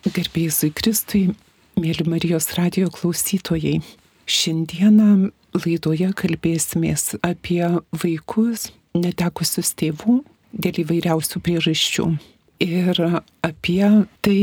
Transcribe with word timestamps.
Gerbėjai 0.00 0.70
Kristui, 0.72 1.34
mėly 1.76 2.06
Marijos 2.08 2.46
radio 2.56 2.88
klausytojai. 2.88 3.82
Šiandieną 4.24 5.28
laidoje 5.52 6.08
kalbėsimės 6.16 7.18
apie 7.20 7.60
vaikus 7.92 8.70
netekusius 8.96 9.74
tėvų 9.76 10.22
dėl 10.56 10.80
įvairiausių 10.86 11.42
priežasčių. 11.44 12.06
Ir 12.64 13.02
apie 13.44 13.84
tai, 14.24 14.40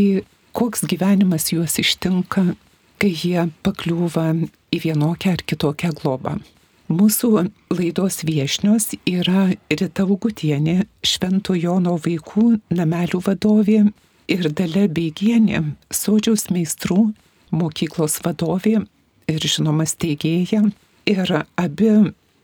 koks 0.53 0.85
gyvenimas 0.85 1.49
juos 1.49 1.81
ištinka, 1.81 2.53
kai 3.01 3.09
jie 3.09 3.49
pakliūva 3.65 4.29
į 4.69 4.85
vienokią 4.85 5.39
ar 5.39 5.41
kitokią 5.41 5.95
globą. 5.97 6.37
Mūsų 6.87 7.47
laidos 7.73 8.21
viešnios 8.29 8.93
yra 9.09 9.49
Rita 9.73 10.05
Ugutienė, 10.05 10.83
Švento 11.01 11.57
Jono 11.57 11.97
vaikų 11.97 12.59
namelių 12.69 13.25
vadovė 13.25 13.87
ir 14.31 14.49
Dalė 14.51 14.87
Beigienė, 14.91 15.63
Sodžiaus 15.93 16.47
meistrų 16.53 17.11
mokyklos 17.55 18.19
vadovė 18.25 18.81
ir 19.31 19.49
žinoma 19.55 19.87
steigėja. 19.87 20.63
Ir 21.07 21.29
abi 21.55 21.91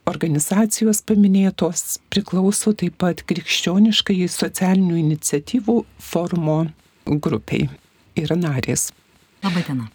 organizacijos 0.10 1.02
paminėtos 1.08 1.98
priklauso 2.12 2.74
taip 2.80 2.96
pat 3.04 3.24
krikščioniškai 3.27 4.24
socialinių 4.32 5.00
iniciatyvų 5.02 5.77
forumo 6.00 6.60
grupiai. 7.05 7.68
Yra 8.20 8.38
narės. 8.40 8.91
Labadiena. 9.44 9.90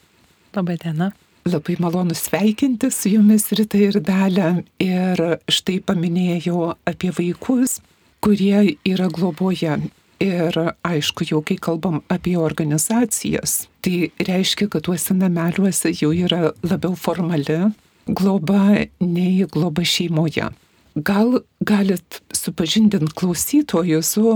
Labadiena. 0.56 1.12
Labai 1.48 1.78
malonu 1.80 2.16
sveikinti 2.18 2.90
su 2.92 3.12
jumis 3.14 3.46
rytą 3.56 3.80
ir 3.80 4.00
dalę. 4.04 4.48
Ir 4.84 5.22
štai 5.48 5.78
paminėjau 5.80 6.74
apie 6.88 7.12
vaikus, 7.16 7.78
kurie 8.20 8.76
yra 8.84 9.08
globoje. 9.08 9.78
Ir 10.18 10.56
aišku, 10.82 11.28
jau 11.30 11.38
kai 11.46 11.54
kalbam 11.62 12.00
apie 12.10 12.34
organizacijas, 12.38 13.68
tai 13.86 14.10
reiškia, 14.18 14.66
kad 14.72 14.82
tuose 14.88 15.14
nameliuose 15.14 15.92
jau 15.94 16.10
yra 16.10 16.50
labiau 16.66 16.96
formali 16.98 17.60
globa 18.08 18.88
nei 18.98 19.46
globa 19.46 19.84
šeimoje. 19.86 20.48
Gal 20.94 21.38
galit 21.62 22.22
supažindinti 22.34 23.14
klausytojus 23.14 24.16
su 24.16 24.32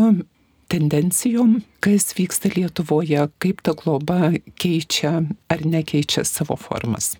tendencijom, 0.70 1.58
kas 1.80 2.14
vyksta 2.16 2.52
Lietuvoje, 2.54 3.26
kaip 3.42 3.60
ta 3.66 3.74
globa 3.76 4.32
keičia 4.60 5.18
ar 5.50 5.66
nekeičia 5.66 6.24
savo 6.24 6.56
formas. 6.56 7.16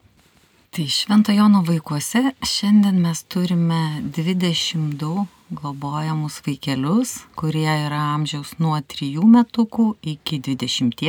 Tai 0.73 0.87
Švento 0.89 1.33
Jono 1.33 1.61
vaikuose 1.69 2.31
šiandien 2.48 2.97
mes 3.05 3.20
turime 3.28 4.01
22 4.17 5.27
globojamus 5.51 6.39
vaikelius, 6.47 7.11
kurie 7.37 7.69
yra 7.69 7.98
amžiaus 8.15 8.55
nuo 8.56 8.78
3 8.95 9.27
metukų 9.34 9.91
iki 10.15 10.39
20. 10.48 11.05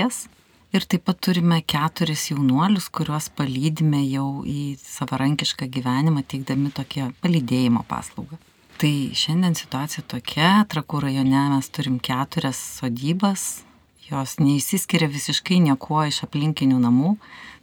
Ir 0.75 0.87
taip 0.91 1.05
pat 1.07 1.21
turime 1.23 1.61
keturis 1.63 2.25
jaunuolius, 2.33 2.89
kuriuos 2.91 3.29
palydime 3.39 4.03
jau 4.03 4.43
į 4.43 4.75
savarankišką 4.83 5.71
gyvenimą, 5.77 6.25
teikdami 6.27 6.75
tokią 6.75 7.13
palydėjimo 7.23 7.85
paslaugą. 7.87 8.35
Tai 8.83 8.93
šiandien 9.15 9.55
situacija 9.55 10.03
tokia, 10.11 10.57
Trakų 10.67 11.05
rajone 11.07 11.47
mes 11.55 11.71
turim 11.71 12.01
keturias 12.03 12.59
sodybas, 12.81 13.63
jos 14.11 14.35
neįsiskiria 14.43 15.07
visiškai 15.07 15.63
niekuo 15.63 16.03
iš 16.11 16.25
aplinkinių 16.27 16.83
namų, 16.83 17.15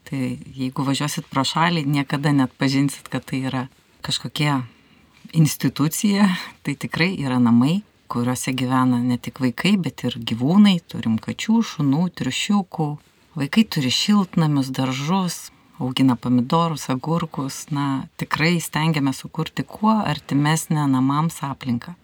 tai 0.08 0.38
jeigu 0.56 0.84
važiuosit 0.86 1.28
pro 1.30 1.44
šalį, 1.46 1.84
niekada 1.86 2.32
net 2.32 2.52
pažinsit, 2.58 3.08
kad 3.12 3.26
tai 3.28 3.44
yra 3.50 3.66
kažkokie 4.06 4.62
institucija, 5.36 6.28
tai 6.64 6.74
tikrai 6.74 7.12
yra 7.20 7.38
namai, 7.42 7.82
kuriuose 8.10 8.52
gyvena 8.56 8.98
ne 9.04 9.18
tik 9.18 9.38
vaikai, 9.42 9.76
bet 9.78 10.04
ir 10.08 10.16
gyvūnai, 10.18 10.80
turim 10.90 11.16
kačių, 11.22 11.60
šunų, 11.70 12.08
triušiukų, 12.18 12.88
vaikai 13.38 13.64
turi 13.70 13.92
šiltnamius, 13.94 14.72
daržus, 14.74 15.38
augina 15.80 16.16
pomidorus, 16.16 16.88
agurkus, 16.90 17.68
na, 17.70 18.06
tikrai 18.20 18.58
stengiame 18.60 19.14
sukurti 19.16 19.64
kuo 19.64 19.94
artimesnę 20.12 20.86
namams 20.90 21.40
aplinką. 21.46 21.94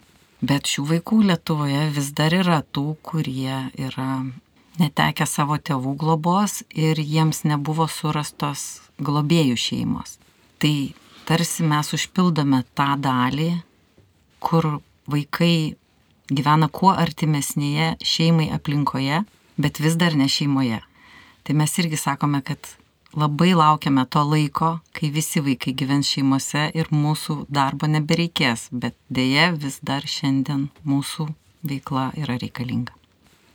Bet 0.41 0.69
šių 0.69 0.85
vaikų 0.91 1.23
Lietuvoje 1.31 1.87
vis 1.95 2.11
dar 2.17 2.33
yra 2.33 2.61
tų, 2.61 2.91
kurie 3.01 3.57
yra 3.73 4.21
netekę 4.79 5.25
savo 5.25 5.57
tėvų 5.57 5.95
globos 5.99 6.61
ir 6.69 6.99
jiems 6.99 7.43
nebuvo 7.47 7.87
surastos 7.91 8.81
globėjų 9.01 9.57
šeimos. 9.57 10.17
Tai 10.61 10.73
tarsi 11.29 11.65
mes 11.67 11.93
užpildome 11.93 12.63
tą 12.77 12.93
dalį, 13.01 13.51
kur 14.39 14.79
vaikai 15.09 15.75
gyvena 16.31 16.69
kuo 16.69 16.91
artimesnėje 16.95 17.95
šeimai 18.03 18.49
aplinkoje, 18.55 19.23
bet 19.57 19.79
vis 19.83 19.95
dar 19.99 20.15
ne 20.15 20.27
šeimoje. 20.29 20.81
Tai 21.43 21.55
mes 21.55 21.77
irgi 21.79 21.97
sakome, 21.99 22.41
kad 22.43 22.59
labai 23.15 23.53
laukiame 23.55 24.05
to 24.09 24.23
laiko, 24.27 24.71
kai 24.91 25.09
visi 25.13 25.41
vaikai 25.43 25.73
gyvens 25.79 26.09
šeimose 26.11 26.67
ir 26.75 26.91
mūsų 26.91 27.45
darbo 27.49 27.87
nebereikės, 27.87 28.67
bet 28.71 28.97
dėje 29.09 29.49
vis 29.61 29.79
dar 29.81 30.05
šiandien 30.05 30.67
mūsų 30.83 31.29
veikla 31.67 32.11
yra 32.19 32.37
reikalinga. 32.41 32.93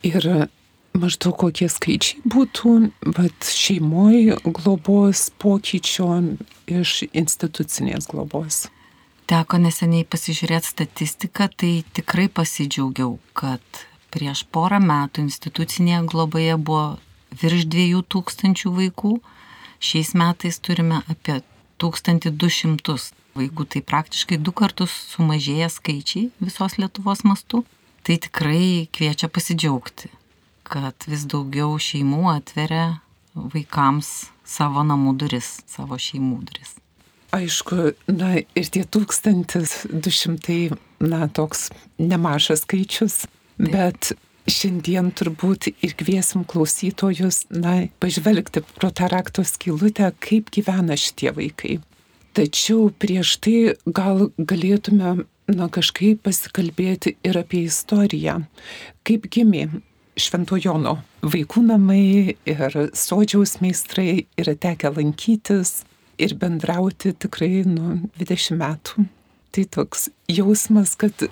Ir 0.03 0.49
maždaug 0.97 1.35
kokie 1.39 1.67
skaičiai 1.71 2.21
būtų, 2.29 2.73
bet 3.15 3.49
šeimoje 3.49 4.37
globos 4.45 5.27
pokyčio 5.41 6.09
iš 6.69 7.03
institucinės 7.11 8.07
globos? 8.11 8.67
Teko 9.29 9.59
neseniai 9.63 10.05
pasižiūrėti 10.05 10.73
statistiką, 10.73 11.47
tai 11.49 11.71
tikrai 11.95 12.27
pasidžiaugiau, 12.29 13.17
kad 13.37 13.63
prieš 14.13 14.43
porą 14.53 14.81
metų 14.83 15.23
institucinėje 15.25 16.03
globoje 16.11 16.57
buvo 16.59 16.85
virš 17.41 17.65
2000 17.73 18.73
vaikų, 18.77 19.17
šiais 19.83 20.13
metais 20.19 20.59
turime 20.61 21.01
apie 21.09 21.41
1200 21.81 22.97
vaikų, 23.33 23.65
tai 23.65 23.81
praktiškai 23.81 24.37
du 24.37 24.53
kartus 24.53 24.93
sumažėję 25.15 25.71
skaičiai 25.73 26.27
visos 26.43 26.77
Lietuvos 26.77 27.25
mastu. 27.25 27.63
Tai 28.03 28.17
tikrai 28.19 28.91
kviečia 28.91 29.29
pasidžiaugti 29.31 30.09
kad 30.73 31.05
vis 31.09 31.27
daugiau 31.29 31.75
šeimų 31.81 32.23
atveria 32.33 32.85
vaikams 33.33 34.31
savo 34.45 34.83
namų 34.85 35.15
duris, 35.21 35.59
savo 35.69 35.97
šeimų 36.01 36.39
duris. 36.47 36.75
Aišku, 37.33 37.93
na 38.13 38.35
ir 38.41 38.67
tie 38.69 38.83
1200, 38.85 40.77
na 41.01 41.27
toks 41.33 41.69
nemažas 41.97 42.61
skaičius, 42.65 43.23
bet 43.57 44.13
šiandien 44.49 45.09
turbūt 45.17 45.71
ir 45.73 45.95
kviesim 45.97 46.43
klausytojus, 46.45 47.45
na, 47.49 47.87
pažvelgti 48.03 48.61
pro 48.75 48.91
tą 48.93 49.09
rakto 49.09 49.45
skilutę, 49.47 50.11
kaip 50.21 50.51
gyvena 50.53 50.97
šitie 50.99 51.33
vaikai. 51.33 51.79
Tačiau 52.37 52.89
prieš 53.01 53.37
tai 53.45 53.57
gal 53.85 54.29
galėtume, 54.37 55.23
na, 55.53 55.69
kažkaip 55.73 56.21
pasikalbėti 56.25 57.15
ir 57.25 57.37
apie 57.39 57.65
istoriją, 57.69 58.43
kaip 59.07 59.29
gimė 59.33 59.67
Šventojono 60.19 60.97
vaikų 61.25 61.63
namai 61.65 62.35
ir 62.45 62.77
sodžiaus 62.97 63.57
meistrai 63.63 64.25
yra 64.37 64.53
tekę 64.53 64.91
lankytis 64.93 65.81
ir 66.21 66.35
bendrauti 66.37 67.15
tikrai 67.17 67.63
nuo 67.65 67.97
20 68.19 68.59
metų. 68.59 69.07
Tai 69.53 69.65
toks 69.73 70.07
jausmas, 70.29 70.95
kad 70.97 71.25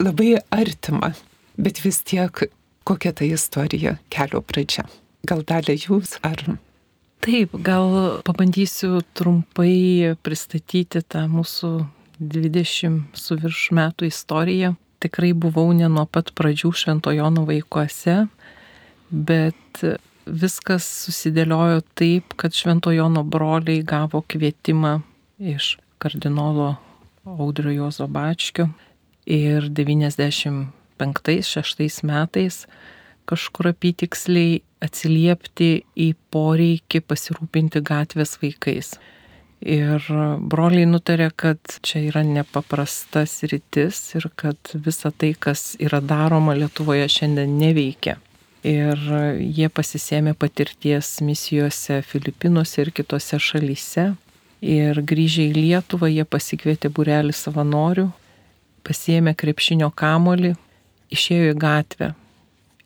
labai 0.00 0.34
artima, 0.52 1.12
bet 1.56 1.80
vis 1.84 2.02
tiek 2.04 2.44
kokia 2.88 3.12
ta 3.16 3.24
istorija 3.24 3.96
kelio 4.12 4.42
pradžia. 4.44 4.84
Gal 5.28 5.44
dalė 5.46 5.76
jūs 5.78 6.18
ar 6.26 6.42
Taip, 7.22 7.52
gal 7.62 8.18
pabandysiu 8.26 8.98
trumpai 9.14 10.16
pristatyti 10.26 11.04
tą 11.06 11.28
mūsų 11.30 11.68
20 12.18 13.14
su 13.14 13.36
virš 13.38 13.68
metų 13.78 14.08
istoriją 14.10 14.72
tikrai 15.02 15.32
buvau 15.34 15.72
ne 15.76 15.88
nuo 15.90 16.06
pat 16.06 16.30
pradžių 16.38 16.70
Šventojono 16.82 17.42
vaikuose, 17.48 18.16
bet 19.10 19.84
viskas 20.26 20.86
susidėliojo 21.06 21.80
taip, 21.98 22.34
kad 22.38 22.54
Šventojono 22.54 23.24
broliai 23.26 23.82
gavo 23.82 24.22
kvietimą 24.22 25.02
iš 25.38 25.78
kardinolo 26.02 26.76
Audrio 27.26 27.70
Jozo 27.74 28.06
Bačkio 28.06 28.68
ir 29.26 29.70
95-6 29.70 32.04
metais 32.06 32.66
kažkur 33.30 33.68
apytiksliai 33.70 34.62
atsiliepti 34.82 35.84
į 35.94 36.08
poreikį 36.34 37.00
pasirūpinti 37.06 37.78
gatvės 37.86 38.34
vaikais. 38.42 38.98
Ir 39.62 40.02
broliai 40.50 40.88
nutarė, 40.90 41.28
kad 41.36 41.58
čia 41.86 42.00
yra 42.08 42.24
nepaprastas 42.26 43.44
rytis 43.46 44.00
ir 44.18 44.26
kad 44.34 44.72
visa 44.74 45.12
tai, 45.14 45.32
kas 45.38 45.76
yra 45.78 46.00
daroma 46.02 46.56
Lietuvoje 46.58 47.06
šiandien 47.06 47.54
neveikia. 47.60 48.16
Ir 48.66 48.98
jie 49.38 49.68
pasisėmė 49.70 50.34
patirties 50.38 51.20
misijose 51.22 52.00
Filipinuose 52.06 52.82
ir 52.82 52.90
kitose 52.94 53.38
šalyse. 53.42 54.12
Ir 54.62 54.98
grįžę 55.02 55.46
į 55.50 55.54
Lietuvą 55.58 56.10
jie 56.10 56.26
pasikvietė 56.26 56.90
burelį 56.94 57.34
savanorių, 57.34 58.08
pasiėmė 58.86 59.34
krepšinio 59.38 59.90
kamolį, 59.94 60.52
išėjo 61.10 61.54
į 61.54 61.56
gatvę 61.58 62.12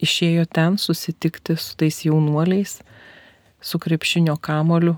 išėjo 0.02 0.44
ten 0.52 0.76
susitikti 0.78 1.56
su 1.56 1.76
tais 1.76 2.02
jaunuoliais, 2.04 2.80
su 3.60 3.78
krepšinio 3.78 4.36
kamoliu, 4.36 4.96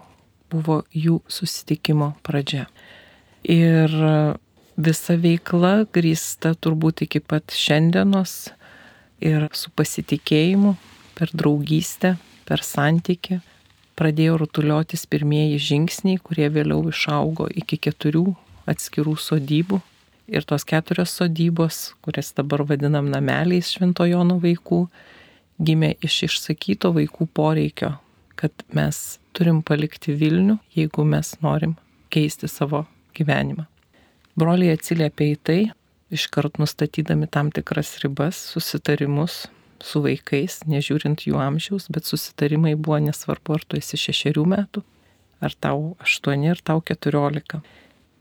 buvo 0.50 0.82
jų 0.92 1.20
susitikimo 1.28 2.14
pradžia. 2.26 2.66
Ir 3.44 3.92
visa 4.78 5.16
veikla 5.18 5.88
grįsta 5.94 6.54
turbūt 6.58 7.04
iki 7.06 7.20
pat 7.20 7.54
šiandienos 7.54 8.50
ir 9.24 9.48
su 9.52 9.70
pasitikėjimu, 9.74 10.76
per 11.18 11.32
draugystę, 11.34 12.16
per 12.46 12.62
santyki. 12.62 13.40
Pradėjo 13.98 14.36
rutuliotis 14.38 15.08
pirmieji 15.10 15.58
žingsniai, 15.58 16.20
kurie 16.22 16.46
vėliau 16.54 16.84
išaugo 16.92 17.48
iki 17.50 17.80
keturių 17.88 18.28
atskirų 18.70 19.16
sodybų. 19.18 19.80
Ir 20.28 20.44
tos 20.46 20.66
keturios 20.68 21.14
sodybos, 21.18 21.94
kurias 22.04 22.30
dabar 22.36 22.62
vadinam 22.68 23.08
nameliais 23.10 23.72
Šventojono 23.72 24.36
vaikų, 24.42 24.82
gimė 25.58 25.94
iš 26.04 26.20
išsakyto 26.28 26.92
vaikų 26.94 27.26
poreikio, 27.34 27.94
kad 28.38 28.52
mes 28.76 29.18
turim 29.38 29.62
palikti 29.62 30.16
Vilnių, 30.18 30.58
jeigu 30.74 31.04
mes 31.06 31.36
norim 31.44 31.76
keisti 32.10 32.50
savo 32.50 32.84
gyvenimą. 33.14 33.68
Broliai 34.38 34.74
atsiliepia 34.74 35.32
į 35.32 35.38
tai, 35.46 35.60
iškart 36.14 36.58
nustatydami 36.58 37.28
tam 37.30 37.52
tikras 37.54 37.96
ribas, 38.02 38.38
susitarimus 38.52 39.46
su 39.84 40.02
vaikais, 40.02 40.62
nežiūrint 40.66 41.24
jų 41.28 41.38
amžiaus, 41.42 41.88
bet 41.92 42.08
susitarimai 42.08 42.74
buvo 42.74 42.98
nesvarbu, 43.06 43.58
ar 43.58 43.66
tu 43.66 43.78
esi 43.78 43.98
šešerių 44.00 44.46
metų, 44.54 44.82
ar 45.44 45.54
tau 45.54 45.92
aštuoni, 46.02 46.50
ar 46.54 46.62
tau 46.64 46.82
keturiolika. 46.82 47.62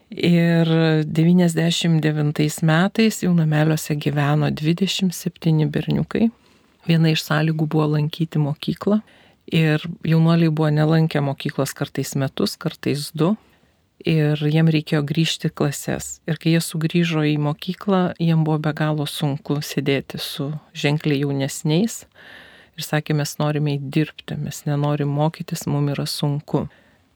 Ir 0.08 0.70
99 1.04 2.62
metais 2.64 3.22
jau 3.24 3.34
nameliuose 3.36 3.98
gyveno 4.00 4.48
27 4.54 5.68
berniukai. 5.74 6.30
Viena 6.88 7.12
iš 7.12 7.26
sąlygų 7.28 7.68
buvo 7.68 7.90
lankyti 7.98 8.40
mokyklą. 8.40 9.02
Ir 9.48 9.84
jaunuoliai 10.04 10.52
buvo 10.52 10.70
nelankę 10.76 11.22
mokyklos 11.24 11.72
kartais 11.78 12.16
metus, 12.20 12.58
kartais 12.60 13.12
du 13.16 13.36
ir 14.04 14.42
jiem 14.44 14.68
reikėjo 14.72 15.02
grįžti 15.08 15.50
klases. 15.50 16.18
Ir 16.28 16.36
kai 16.42 16.58
jie 16.58 16.62
sugrįžo 16.64 17.24
į 17.28 17.38
mokyklą, 17.42 18.02
jiem 18.20 18.44
buvo 18.44 18.60
be 18.66 18.74
galo 18.76 19.08
sunku 19.08 19.62
sėdėti 19.64 20.20
su 20.22 20.52
ženkliai 20.76 21.24
jaunesniais 21.24 22.04
ir 22.78 22.86
sakė, 22.86 23.16
mes 23.18 23.38
norime 23.42 23.76
įdirbti, 23.78 24.38
mes 24.38 24.64
nenorim 24.68 25.10
mokytis, 25.10 25.66
mums 25.70 25.96
yra 25.96 26.06
sunku. 26.10 26.68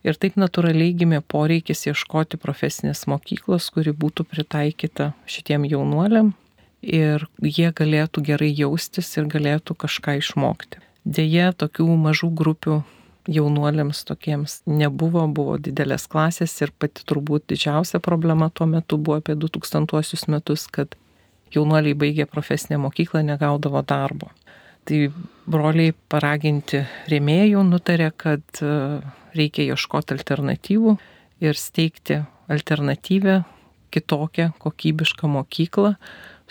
Ir 0.01 0.17
taip 0.17 0.37
natūraliai 0.41 0.95
gimė 0.97 1.19
poreikis 1.21 1.85
ieškoti 1.85 2.39
profesinės 2.41 3.05
mokyklos, 3.11 3.69
kuri 3.69 3.93
būtų 3.93 4.25
pritaikyta 4.31 5.11
šitiem 5.29 5.67
jaunuoliam 5.69 6.33
ir 6.81 7.27
jie 7.45 7.69
galėtų 7.69 8.23
gerai 8.31 8.49
jaustis 8.49 9.11
ir 9.19 9.29
galėtų 9.29 9.77
kažką 9.83 10.17
išmokti. 10.23 10.81
Deja, 11.05 11.51
tokių 11.57 11.87
mažų 11.97 12.29
grupių 12.37 12.81
jaunuoliams 13.29 14.03
tokiems 14.05 14.61
nebuvo, 14.69 15.23
buvo 15.27 15.57
didelės 15.57 16.07
klasės 16.09 16.53
ir 16.61 16.73
pati 16.77 17.05
turbūt 17.05 17.47
didžiausia 17.51 18.01
problema 18.01 18.49
tuo 18.53 18.67
metu 18.69 18.97
buvo 18.97 19.17
apie 19.21 19.35
2000 19.35 20.29
metus, 20.29 20.67
kad 20.67 20.95
jaunuoliai 21.53 21.97
baigė 21.97 22.25
profesinę 22.29 22.79
mokyklą, 22.81 23.23
negaudavo 23.25 23.81
darbo. 23.81 24.31
Tai 24.85 25.11
broliai 25.45 25.93
paraginti 26.09 26.81
rėmėjų 27.11 27.61
nutarė, 27.67 28.09
kad 28.17 28.61
e, 28.65 29.01
reikia 29.37 29.67
ieškoti 29.73 30.15
alternatyvų 30.17 30.95
ir 31.45 31.57
steigti 31.57 32.23
alternatyvę, 32.51 33.43
kitokią, 33.93 34.51
kokybišką 34.61 35.29
mokyklą 35.29 35.95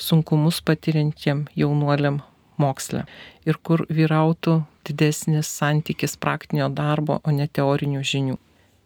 sunkumus 0.00 0.60
patiriantiem 0.62 1.46
jaunuoliam 1.58 2.20
moksle 2.60 3.06
ir 3.48 3.58
kur 3.64 3.86
vyrautų 3.88 4.60
didesnis 4.86 5.50
santykis 5.60 6.16
praktinio 6.20 6.68
darbo, 6.72 7.20
o 7.24 7.34
ne 7.34 7.48
teorinių 7.48 8.04
žinių. 8.12 8.36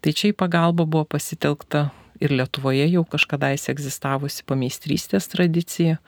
Tai 0.04 0.12
čia 0.12 0.30
į 0.32 0.38
pagalbą 0.38 0.84
buvo 0.84 1.06
pasitelkta 1.16 1.88
ir 2.20 2.34
Lietuvoje 2.34 2.86
jau 2.92 3.04
kažkadaise 3.08 3.72
egzistavusi 3.72 4.44
pameistrystės 4.46 5.28
tradicija 5.32 5.98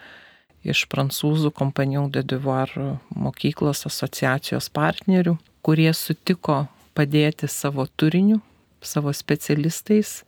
iš 0.66 0.84
prancūzų 0.90 1.52
Compagnon 1.56 2.10
de 2.12 2.22
Devoir 2.26 2.72
mokyklos 3.14 3.86
asociacijos 3.88 4.68
partnerių, 4.74 5.36
kurie 5.62 5.92
sutiko 5.94 6.64
padėti 6.96 7.48
savo 7.50 7.86
turiniu, 7.96 8.40
savo 8.82 9.12
specialistais 9.14 10.22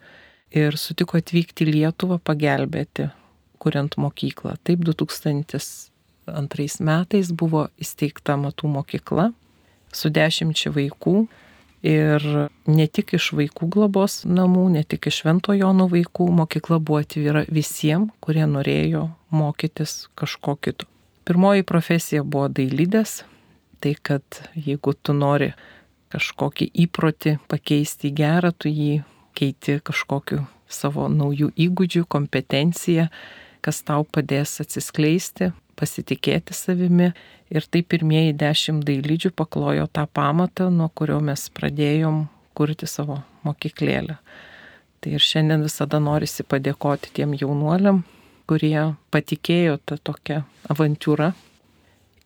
ir 0.55 0.79
sutiko 0.79 1.19
atvykti 1.19 1.67
į 1.67 1.75
Lietuvą 1.75 2.21
pagelbėti, 2.23 3.11
kuriant 3.59 3.99
mokyklą. 4.01 4.57
Taip 4.65 4.87
2002 6.33 6.85
metais 6.85 7.33
buvo 7.33 7.69
įsteigta 7.81 8.37
matų 8.37 8.71
mokykla 8.79 9.31
su 9.93 10.11
dešimčia 10.13 10.73
vaikų 10.75 11.27
ir 11.87 12.25
ne 12.67 12.87
tik 12.87 13.15
iš 13.15 13.33
vaikų 13.39 13.69
globos 13.71 14.25
namų, 14.27 14.69
ne 14.75 14.83
tik 14.85 15.09
iš 15.09 15.23
Šventojono 15.23 15.89
vaikų, 15.89 16.29
mokykla 16.43 16.79
buvo 16.79 17.03
atvira 17.05 17.45
visiems, 17.49 18.13
kurie 18.21 18.47
norėjo 18.47 19.09
mokytis 19.31 20.09
kažko 20.19 20.57
kito. 20.57 20.89
Pirmoji 21.29 21.65
profesija 21.69 22.25
buvo 22.25 22.49
dailydės, 22.49 23.23
tai 23.81 23.95
kad 23.95 24.23
jeigu 24.57 24.95
tu 24.97 25.13
nori 25.13 25.53
kažkokį 26.13 26.71
įprotį 26.87 27.37
pakeisti 27.49 28.09
į 28.09 28.17
gerą, 28.17 28.53
tu 28.57 28.73
jį 28.73 29.03
keiti 29.37 29.79
kažkokiu 29.85 30.47
savo 30.69 31.07
naujų 31.13 31.53
įgūdžių, 31.57 32.07
kompetenciją, 32.09 33.09
kas 33.65 33.83
tau 33.85 34.05
padės 34.09 34.57
atsiskleisti, 34.65 35.53
pasitikėti 35.79 36.57
savimi 36.57 37.13
Ir 37.49 37.65
tai 37.65 37.81
pirmieji 37.81 38.35
dešimt 38.37 38.85
dailydžių 38.85 39.33
paklojo 39.37 39.87
tą 39.89 40.05
pamatą, 40.13 40.69
nuo 40.69 40.91
kurio 40.93 41.17
mes 41.25 41.47
pradėjom 41.57 42.27
kurti 42.59 42.89
savo 42.91 43.23
mokyklėlę. 43.47 44.19
Tai 45.01 45.13
ir 45.17 45.25
šiandien 45.25 45.65
visada 45.65 46.01
norisi 46.03 46.45
padėkoti 46.45 47.15
tiem 47.17 47.33
jaunuoliam, 47.41 48.03
kurie 48.51 48.93
patikėjo 49.15 49.79
tą 49.89 49.97
tokią 50.11 50.43
avantūrą. 50.69 51.33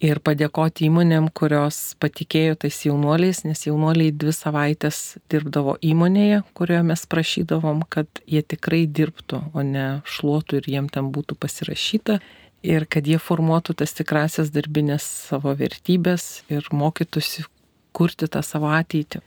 Ir 0.02 0.18
padėkoti 0.18 0.88
įmonėm, 0.88 1.28
kurios 1.30 1.92
patikėjo 2.02 2.56
tais 2.64 2.80
jaunuoliais, 2.88 3.44
nes 3.46 3.60
jaunuoliai 3.68 4.10
dvi 4.10 4.34
savaitės 4.34 5.20
dirbdavo 5.30 5.76
įmonėje, 5.86 6.40
kurioje 6.58 6.82
mes 6.88 7.06
prašydavom, 7.06 7.84
kad 7.86 8.10
jie 8.26 8.42
tikrai 8.42 8.88
dirbtų, 8.90 9.44
o 9.54 9.62
ne 9.62 9.86
šluotų 10.02 10.58
ir 10.58 10.72
jiem 10.74 10.90
ten 10.90 11.14
būtų 11.14 11.38
pasirašyta 11.38 12.18
ir 12.62 12.86
kad 12.90 13.06
jie 13.06 13.18
formuotų 13.20 13.76
tas 13.82 13.94
tikrasias 13.98 14.52
darbinės 14.54 15.04
savo 15.28 15.52
vertybės 15.58 16.42
ir 16.52 16.66
mokytųsi 16.72 17.44
kurti 17.92 18.28
tą 18.30 18.42
savo 18.46 18.70
ateitį. 18.72 19.20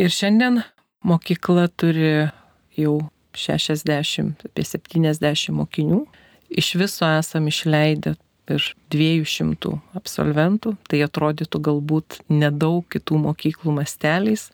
Ir 0.00 0.12
šiandien 0.12 0.62
mokykla 1.06 1.68
turi 1.76 2.28
jau 2.76 2.96
60, 3.36 4.46
apie 4.48 4.64
70 4.64 5.52
mokinių. 5.56 6.04
Iš 6.48 6.76
viso 6.80 7.08
esam 7.18 7.48
išleidę 7.50 8.14
virš 8.46 8.74
200 8.94 9.72
absolventų, 9.98 10.76
tai 10.86 11.02
atrodytų 11.04 11.60
galbūt 11.68 12.20
nedaug 12.30 12.86
kitų 12.92 13.18
mokyklų 13.24 13.74
masteliais, 13.80 14.48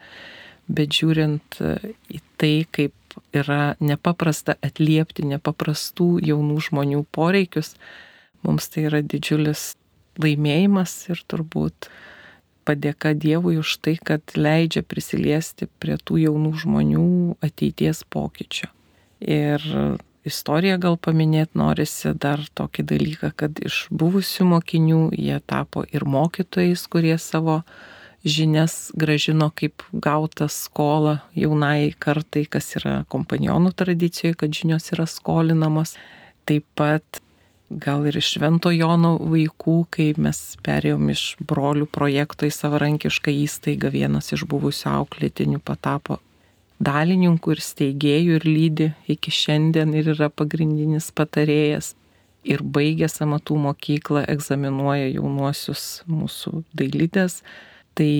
bet 0.72 0.96
žiūrint 0.96 1.60
į 1.60 2.22
tai, 2.40 2.54
kaip 2.72 2.94
yra 3.36 3.74
nepaprasta 3.82 4.56
atliepti 4.64 5.26
nepaprastų 5.28 6.16
jaunų 6.24 6.62
žmonių 6.68 7.04
poreikius, 7.12 7.74
Mums 8.42 8.68
tai 8.72 8.88
yra 8.88 9.02
didžiulis 9.02 9.72
laimėjimas 10.20 10.94
ir 11.12 11.22
turbūt 11.30 11.88
padėka 12.66 13.14
Dievui 13.18 13.58
už 13.58 13.76
tai, 13.82 13.96
kad 13.98 14.34
leidžia 14.36 14.84
prisiliesti 14.86 15.68
prie 15.82 15.96
tų 15.98 16.20
jaunų 16.26 16.52
žmonių 16.62 17.06
ateities 17.42 18.04
pokyčio. 18.10 18.70
Ir 19.22 19.62
istoriją 20.26 20.78
gal 20.82 20.98
paminėti 20.98 21.58
norisi 21.58 22.12
dar 22.18 22.42
tokį 22.58 22.84
dalyką, 22.92 23.32
kad 23.38 23.58
iš 23.62 23.86
buvusių 23.90 24.46
mokinių 24.54 25.02
jie 25.18 25.40
tapo 25.46 25.84
ir 25.90 26.06
mokytojais, 26.06 26.86
kurie 26.90 27.16
savo 27.18 27.62
žinias 28.22 28.92
gražino 28.94 29.50
kaip 29.50 29.82
gautą 29.92 30.46
skolą 30.50 31.18
jaunai 31.34 31.90
kartai, 31.98 32.44
kas 32.46 32.76
yra 32.78 33.02
kompanionų 33.10 33.74
tradicijoje, 33.74 34.38
kad 34.38 34.54
žinios 34.54 34.92
yra 34.94 35.08
skolinamos. 35.10 35.96
Taip 36.46 36.66
pat 36.78 37.22
gal 37.80 38.06
ir 38.08 38.18
iš 38.20 38.34
Švento 38.36 38.72
Jono 38.74 39.14
vaikų, 39.20 39.76
kai 39.94 40.10
mes 40.20 40.42
perėjom 40.64 41.12
iš 41.14 41.22
brolių 41.40 41.86
projekto 41.86 42.48
į 42.48 42.52
savarankišką 42.56 43.32
įstaigą, 43.44 43.92
vienas 43.94 44.32
iš 44.34 44.44
buvusių 44.50 44.90
auklėtinių 44.96 45.62
patapo 45.64 46.20
dalininku 46.82 47.54
ir 47.54 47.62
steigėjų 47.62 48.38
ir 48.38 48.46
lydi 48.46 48.88
iki 49.10 49.32
šiandien 49.34 49.94
ir 49.98 50.12
yra 50.16 50.30
pagrindinis 50.30 51.10
patarėjas. 51.14 51.94
Ir 52.42 52.64
baigęs 52.74 53.20
amatų 53.22 53.54
mokyklą 53.68 54.24
egzaminuoja 54.32 55.12
jaunuosius 55.12 56.02
mūsų 56.10 56.64
dailydės. 56.74 57.38
Tai 57.94 58.12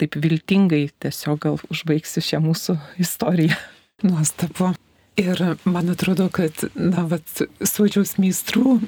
taip 0.00 0.16
viltingai 0.16 0.86
tiesiog 1.04 1.42
gal 1.44 1.60
užbaigsiu 1.68 2.24
šią 2.24 2.40
mūsų 2.46 2.78
istoriją. 3.04 3.58
Nuostabu. 4.06 4.72
Ir 5.20 5.40
man 5.68 5.90
atrodo, 5.92 6.30
kad, 6.32 6.62
na, 6.74 7.04
vat, 7.10 7.42
suodžiaus 7.60 8.14
meistrų 8.22 8.78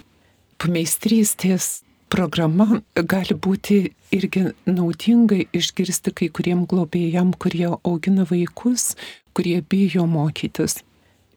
pameistrystės 0.63 1.83
programa 2.13 2.81
gali 2.95 3.35
būti 3.37 3.83
irgi 4.15 4.47
naudinga 4.69 5.43
išgirsti 5.53 6.13
kai 6.17 6.29
kuriem 6.33 6.65
globėjam, 6.69 7.35
kurie 7.37 7.69
augina 7.75 8.25
vaikus, 8.29 8.95
kurie 9.37 9.59
bijo 9.61 10.07
mokytis. 10.09 10.81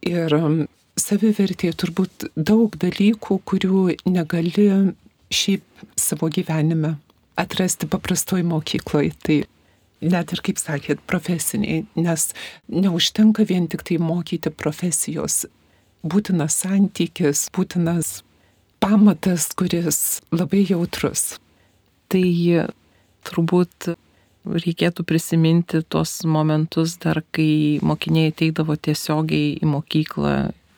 Ir 0.06 0.36
um, 0.38 0.60
savivertė 1.00 1.74
turbūt 1.76 2.30
daug 2.36 2.76
dalykų, 2.80 3.40
kurių 3.48 3.82
negali 4.08 4.70
šiaip 5.34 5.88
savo 6.00 6.30
gyvenime 6.32 6.96
atrasti 7.40 7.88
paprastoj 7.92 8.46
mokykloje. 8.48 9.12
Tai 9.24 9.38
net 10.06 10.34
ir, 10.36 10.42
kaip 10.46 10.62
sakėt, 10.62 11.02
profesiniai, 11.10 11.84
nes 11.98 12.30
neužtenka 12.72 13.46
vien 13.50 13.68
tik 13.72 13.86
tai 13.88 14.00
mokyti 14.02 14.54
profesijos. 14.54 15.46
Būtinas 16.06 16.60
santykis, 16.62 17.48
būtinas 17.56 18.20
pamatas, 18.84 19.50
kuris 19.58 20.22
labai 20.36 20.66
jautrus. 20.70 21.40
Tai 22.14 22.26
turbūt 23.26 23.96
reikėtų 24.46 25.06
prisiminti 25.10 25.82
tuos 25.90 26.20
momentus 26.30 27.00
dar, 27.02 27.24
kai 27.34 27.82
mokiniai 27.82 28.30
ateidavo 28.30 28.78
tiesiogiai 28.78 29.56
į 29.58 29.70
mokyklą 29.72 30.36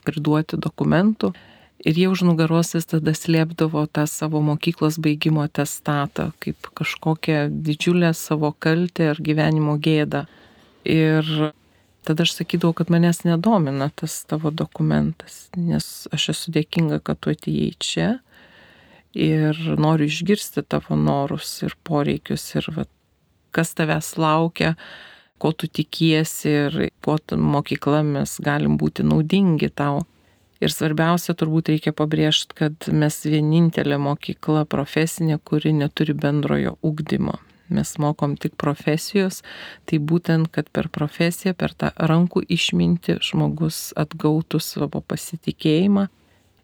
priduoti 0.08 0.60
dokumentų 0.64 1.34
Ir 1.86 1.94
jie 1.94 2.08
už 2.10 2.24
nugaros 2.26 2.74
vis 2.74 2.90
tada 2.90 3.14
slėpdavo 3.14 3.86
tą 3.94 4.08
savo 4.10 4.42
mokyklos 4.42 4.98
baigimo 4.98 5.46
testatą 5.46 6.32
kaip 6.42 6.72
kažkokią 6.74 7.48
didžiulę 7.52 8.14
savo 8.18 8.50
kaltę 8.52 9.12
ar 9.14 9.22
gyvenimo 9.22 9.78
gėdą. 9.78 10.26
Ir 10.90 11.54
tada 12.08 12.26
aš 12.26 12.34
sakydavau, 12.40 12.74
kad 12.74 12.90
manęs 12.90 13.22
nedomina 13.28 13.92
tas 13.94 14.24
tavo 14.26 14.50
dokumentas, 14.50 15.50
nes 15.54 16.08
aš 16.16 16.30
esu 16.34 16.56
dėkinga, 16.56 17.02
kad 17.04 17.20
tu 17.22 17.34
atėjai 17.36 17.74
čia 17.78 18.10
ir 19.18 19.58
noriu 19.78 20.08
išgirsti 20.08 20.64
tavo 20.70 20.98
norus 20.98 21.52
ir 21.66 21.76
poreikius 21.88 22.46
ir 22.56 22.70
va, 22.76 22.86
kas 23.52 23.74
tavęs 23.78 24.16
laukia, 24.22 24.76
ko 25.38 25.52
tu 25.54 25.68
tikiesi 25.68 26.54
ir 26.66 26.78
kuo 27.06 27.18
mokykla 27.38 28.04
mes 28.06 28.38
galim 28.44 28.78
būti 28.78 29.06
naudingi 29.06 29.70
tau. 29.70 30.06
Ir 30.58 30.74
svarbiausia, 30.74 31.36
turbūt 31.38 31.70
reikia 31.70 31.94
pabrėžti, 31.94 32.56
kad 32.58 32.88
mes 32.90 33.20
vienintelė 33.30 34.00
mokykla 34.02 34.66
profesinė, 34.70 35.38
kuri 35.38 35.74
neturi 35.78 36.16
bendrojo 36.18 36.78
ugdymo. 36.82 37.38
Mes 37.70 37.92
mokom 38.00 38.38
tik 38.40 38.56
profesijos, 38.58 39.42
tai 39.86 40.00
būtent, 40.00 40.48
kad 40.56 40.70
per 40.74 40.88
profesiją, 40.90 41.54
per 41.54 41.76
tą 41.76 41.92
rankų 42.00 42.46
išminti 42.48 43.18
žmogus 43.22 43.92
atgautų 44.00 44.62
savo 44.64 45.04
pasitikėjimą. 45.04 46.08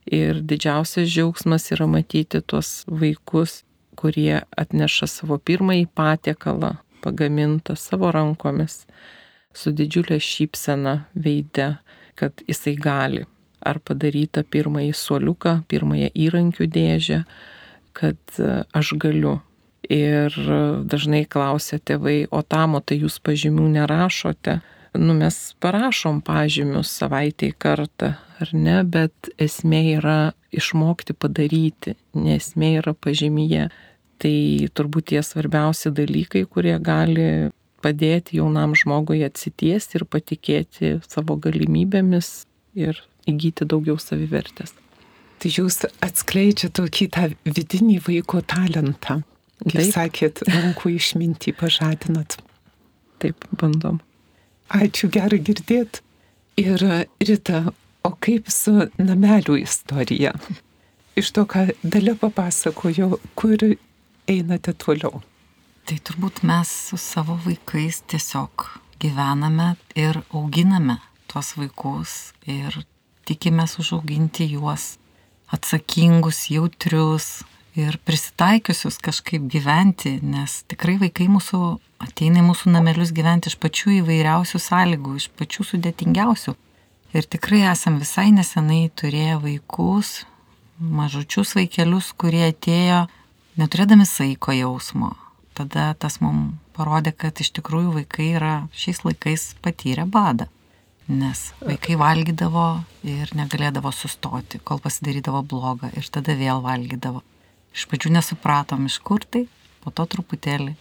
Ir 0.09 0.39
didžiausias 0.41 1.11
džiaugsmas 1.11 1.69
yra 1.75 1.87
matyti 1.91 2.41
tuos 2.41 2.81
vaikus, 2.87 3.61
kurie 3.99 4.41
atneša 4.57 5.07
savo 5.11 5.37
pirmąjį 5.37 5.85
patiekalą, 5.95 6.77
pagamintą 7.03 7.75
savo 7.79 8.09
rankomis, 8.15 8.85
su 9.53 9.75
didžiulė 9.75 10.17
šypsena 10.23 11.03
veide, 11.13 11.75
kad 12.19 12.41
jisai 12.47 12.75
gali 12.79 13.27
ar 13.65 13.79
padarytą 13.79 14.43
pirmąjį 14.43 14.93
suoliuką, 14.97 15.55
pirmąją 15.71 16.11
įrankių 16.25 16.67
dėžę, 16.67 17.23
kad 17.97 18.19
e, 18.39 18.63
aš 18.73 18.95
galiu. 19.01 19.39
Ir 19.91 20.31
dažnai 20.87 21.25
klausia 21.27 21.75
tėvai, 21.75 22.23
o 22.31 22.39
tamo 22.39 22.79
tai 22.79 23.01
jūs 23.01 23.17
pažymių 23.19 23.65
nerašote. 23.73 24.61
Nu, 24.95 25.15
mes 25.17 25.35
parašom 25.59 26.21
pažymius 26.23 26.91
savaitėj 27.01 27.51
kartą, 27.59 28.13
ar 28.39 28.53
ne, 28.55 28.77
bet 28.87 29.31
esmė 29.41 29.81
yra 29.97 30.19
išmokti 30.55 31.15
padaryti, 31.17 31.97
nesmė 32.15 32.77
yra 32.83 32.93
pažymyje. 32.93 33.67
Tai 34.23 34.37
turbūt 34.77 35.09
tie 35.11 35.23
svarbiausi 35.25 35.91
dalykai, 35.91 36.45
kurie 36.47 36.77
gali 36.79 37.51
padėti 37.83 38.37
jaunam 38.39 38.77
žmogui 38.77 39.23
atsitiesti 39.25 39.99
ir 39.99 40.05
patikėti 40.07 40.93
savo 41.03 41.35
galimybėmis 41.41 42.45
ir 42.79 43.01
įgyti 43.29 43.67
daugiau 43.69 43.99
savivertės. 44.01 44.73
Tai 45.39 45.51
jūs 45.51 45.81
atskleidžiate 46.03 46.71
tokį 46.79 47.07
tą 47.15 47.27
vidinį 47.43 47.99
vaiko 48.05 48.41
talentą. 48.47 49.21
Kaip 49.63 49.77
Taip. 49.79 49.91
sakėt, 49.93 50.41
rankų 50.49 50.95
išmintį 50.97 51.53
pažadinat. 51.59 52.37
Taip, 53.23 53.45
bandom. 53.59 54.01
Ačiū, 54.73 55.09
gerai 55.13 55.39
girdėt. 55.39 56.01
Ir 56.59 56.81
Rita, 57.23 57.63
o 58.05 58.11
kaip 58.23 58.49
su 58.51 58.87
namelių 58.99 59.57
istorija? 59.63 60.33
Iš 61.19 61.31
to, 61.35 61.45
ką 61.49 61.67
dalė 61.83 62.15
papasakojo, 62.19 63.17
kur 63.39 63.67
einate 64.29 64.73
toliau? 64.77 65.21
Tai 65.83 65.97
turbūt 66.07 66.43
mes 66.47 66.69
su 66.89 66.99
savo 67.01 67.35
vaikais 67.43 68.03
tiesiog 68.07 68.69
gyvename 69.03 69.73
ir 69.99 70.21
auginame 70.31 70.97
tuos 71.27 71.53
vaikus 71.59 72.31
ir 72.47 72.77
tikimės 73.27 73.77
užauginti 73.81 74.47
juos 74.51 74.97
atsakingus, 75.53 76.47
jautrius 76.51 77.43
ir 77.77 77.97
prisitaikiusius 78.05 78.99
kažkaip 79.01 79.45
gyventi, 79.49 80.17
nes 80.21 80.61
tikrai 80.69 80.97
vaikai 81.01 81.29
mūsų 81.31 81.61
ateina 82.03 82.41
į 82.41 82.47
mūsų 82.49 82.73
namelius 82.73 83.13
gyventi 83.15 83.51
iš 83.51 83.57
pačių 83.61 83.97
įvairiausių 84.01 84.61
sąlygų, 84.61 85.15
iš 85.17 85.29
pačių 85.39 85.67
sudėtingiausių. 85.71 86.55
Ir 87.13 87.27
tikrai 87.29 87.61
esam 87.69 87.99
visai 88.01 88.31
nesenai 88.33 88.87
turėję 88.97 89.37
vaikus, 89.43 90.23
mažučius 90.79 91.53
vaikelius, 91.57 92.09
kurie 92.17 92.47
atėjo 92.49 93.05
neturėdami 93.61 94.07
saiko 94.09 94.55
jausmo. 94.57 95.13
Tada 95.53 95.91
tas 95.93 96.17
mums 96.21 96.57
parodė, 96.73 97.13
kad 97.13 97.37
iš 97.37 97.53
tikrųjų 97.59 97.93
vaikai 97.99 98.31
yra 98.39 98.55
šiais 98.73 99.03
laikais 99.05 99.51
patyrę 99.61 100.07
badą 100.09 100.49
nes 101.07 101.39
vaikai 101.59 101.97
valgydavo 101.99 102.83
ir 103.03 103.31
negalėdavo 103.35 103.91
sustoti, 103.91 104.61
kol 104.63 104.79
pasidarydavo 104.83 105.43
blogą 105.43 105.91
ir 105.97 106.07
tada 106.11 106.35
vėl 106.39 106.63
valgydavo. 106.63 107.23
Iš 107.73 107.87
pradžių 107.89 108.13
nesupratom, 108.15 108.85
iš 108.87 108.99
kur 109.03 109.25
tai, 109.25 109.47
po 109.83 109.91
to 109.91 110.05
truputėlį 110.07 110.75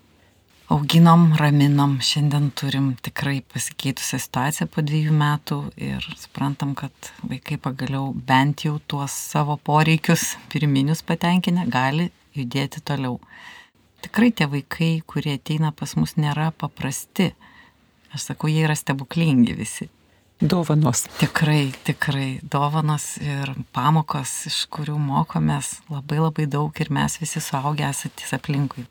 auginom, 0.72 1.32
raminom, 1.36 1.98
šiandien 2.00 2.50
turim 2.56 2.92
tikrai 3.02 3.40
pasikeitusią 3.52 4.20
situaciją 4.22 4.68
po 4.72 4.84
dviejų 4.86 5.14
metų 5.16 5.58
ir 5.76 6.06
suprantam, 6.20 6.76
kad 6.78 6.92
vaikai 7.26 7.58
pagaliau 7.60 8.12
bent 8.14 8.64
jau 8.66 8.78
tuos 8.86 9.12
savo 9.12 9.58
poreikius 9.58 10.36
pirminius 10.52 11.02
patenkinę 11.02 11.66
gali 11.72 12.10
judėti 12.36 12.80
toliau. 12.84 13.18
Tikrai 14.02 14.30
tie 14.34 14.46
vaikai, 14.50 14.92
kurie 15.06 15.36
ateina 15.38 15.72
pas 15.76 15.96
mus, 15.98 16.16
nėra 16.18 16.50
paprasti. 16.58 17.32
Aš 18.12 18.32
sakau, 18.32 18.50
jie 18.50 18.64
yra 18.66 18.76
stebuklingi 18.76 19.54
visi 19.56 19.90
dovanos. 20.42 21.06
Tikrai, 21.18 21.72
tikrai 21.84 22.40
dovanos 22.42 23.16
ir 23.22 23.54
pamokos, 23.74 24.32
iš 24.50 24.64
kurių 24.72 24.96
mokomės 24.98 25.76
labai 25.92 26.18
labai 26.22 26.48
daug 26.50 26.80
ir 26.82 26.90
mes 26.90 27.20
visi 27.22 27.40
suaugę 27.40 27.86
esatys 27.88 28.34
aplinkui. 28.34 28.84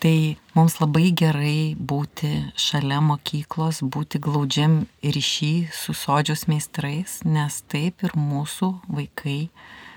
Tai 0.00 0.16
mums 0.56 0.78
labai 0.80 1.12
gerai 1.16 1.74
būti 1.78 2.30
šalia 2.60 2.98
mokyklos, 3.04 3.80
būti 3.80 4.20
glaudžiam 4.20 4.82
ryšy 5.00 5.70
su 5.72 5.94
sodžios 5.96 6.46
meistrais, 6.50 7.20
nes 7.24 7.62
taip 7.72 8.04
ir 8.04 8.16
mūsų 8.18 8.70
vaikai 8.88 9.38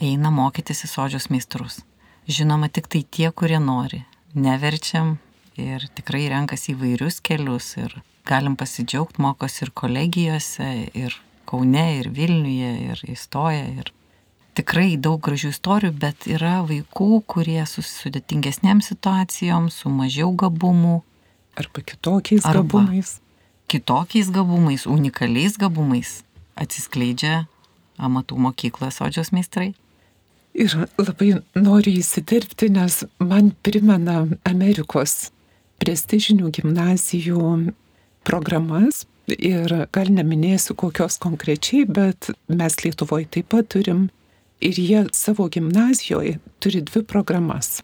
eina 0.04 0.32
mokytis 0.32 0.86
į 0.86 0.92
sodžios 0.92 1.30
meistrus. 1.34 1.82
Žinoma, 2.28 2.70
tik 2.72 2.88
tai 2.92 3.04
tie, 3.04 3.32
kurie 3.32 3.60
nori. 3.64 4.04
Neverčiam 4.36 5.18
ir 5.58 5.88
tikrai 5.96 6.28
renkasi 6.32 6.76
įvairius 6.76 7.20
kelius 7.24 7.74
ir 7.80 7.96
galim 8.28 8.58
pasidžiaugti, 8.60 9.22
mokosi 9.24 9.66
ir 9.66 9.72
kolegijose, 9.84 10.72
ir 10.98 11.16
Kaune, 11.48 11.86
ir 12.02 12.10
Vilniuje, 12.12 12.72
ir 12.92 13.04
įstoja, 13.14 13.64
ir 13.80 13.94
tikrai 14.58 14.98
daug 15.00 15.22
gražių 15.24 15.54
istorijų, 15.54 15.94
bet 16.02 16.28
yra 16.28 16.58
vaikų, 16.68 17.22
kurie 17.30 17.62
su 17.70 17.84
sudėtingesnėm 17.86 18.82
situacijom, 18.84 19.70
su 19.72 19.92
mažiau 19.94 20.34
gabumų. 20.36 21.00
Arba 21.58 21.84
kitokiais 21.88 22.46
arba 22.46 22.66
gabumais. 22.66 23.18
Kitokiais 23.72 24.32
gabumais, 24.34 24.86
unikaliais 24.88 25.56
gabumais 25.60 26.22
atsiskleidžia 26.60 27.46
amatų 27.98 28.38
mokykloje 28.44 28.94
sodžios 28.98 29.32
meistrai. 29.36 29.72
Ir 30.58 30.74
labai 30.98 31.38
noriu 31.56 31.94
įsiterpti, 32.02 32.72
nes 32.74 33.04
man 33.22 33.52
primena 33.64 34.24
Amerikos 34.48 35.30
prestižinių 35.82 36.50
gimnazijų 36.56 37.42
programas 38.28 39.06
ir 39.28 39.72
gal 39.96 40.12
neminėsiu 40.12 40.76
kokios 40.80 41.18
konkrečiai, 41.24 41.86
bet 41.88 42.32
mes 42.48 42.78
Lietuvoje 42.84 43.28
taip 43.38 43.52
pat 43.54 43.70
turim 43.74 44.08
ir 44.64 44.80
jie 44.80 45.04
savo 45.16 45.48
gimnazijoje 45.52 46.38
turi 46.64 46.82
dvi 46.88 47.04
programas. 47.08 47.82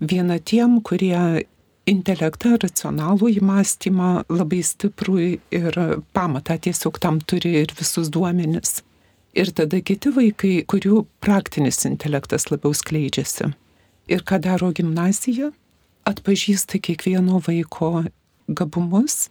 Viena 0.00 0.38
tiem, 0.38 0.80
kurie 0.82 1.44
intelektą, 1.90 2.56
racionalų 2.62 3.34
įmastymą 3.38 4.24
labai 4.32 4.62
stiprų 4.64 5.18
ir 5.54 5.78
pamatą 6.16 6.56
tiesiog 6.66 6.98
tam 7.02 7.20
turi 7.20 7.54
ir 7.62 7.74
visus 7.78 8.10
duomenis. 8.10 8.80
Ir 9.34 9.50
tada 9.50 9.80
kiti 9.82 10.12
vaikai, 10.14 10.54
kurių 10.70 11.04
praktinis 11.22 11.82
intelektas 11.88 12.48
labiau 12.52 12.74
skleidžiasi. 12.74 13.50
Ir 14.08 14.22
ką 14.22 14.38
daro 14.42 14.70
gimnazija? 14.74 15.50
Atpažįsta 16.06 16.78
kiekvieno 16.84 17.40
vaiko 17.42 18.04
gabumus 18.48 19.28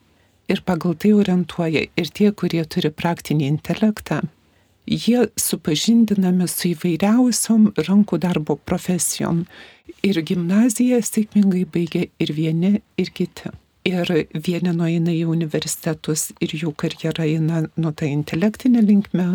ir 0.48 0.62
pagal 0.66 0.96
tai 1.00 1.14
orientuoja 1.16 1.86
ir 1.96 2.10
tie, 2.16 2.32
kurie 2.32 2.64
turi 2.66 2.92
praktinį 2.92 3.48
intelektą, 3.48 4.22
jie 4.86 5.28
supažindinami 5.40 6.48
su 6.52 6.74
įvairiausiom 6.74 7.72
rankų 7.88 8.20
darbo 8.24 8.58
profesijom. 8.68 9.46
Ir 10.04 10.20
gimnaziją 10.28 11.00
sėkmingai 11.04 11.64
baigia 11.72 12.08
ir 12.20 12.34
vieni, 12.36 12.80
ir 13.00 13.12
kiti. 13.16 13.52
Ir 13.88 14.08
vieni 14.32 14.72
nueina 14.72 15.12
į 15.12 15.26
universitetus 15.28 16.30
ir 16.44 16.54
jų 16.56 16.72
karjera 16.80 17.26
eina 17.28 17.66
nuo 17.76 17.92
tą 17.92 18.08
intelektinę 18.08 18.84
linkmę, 18.84 19.28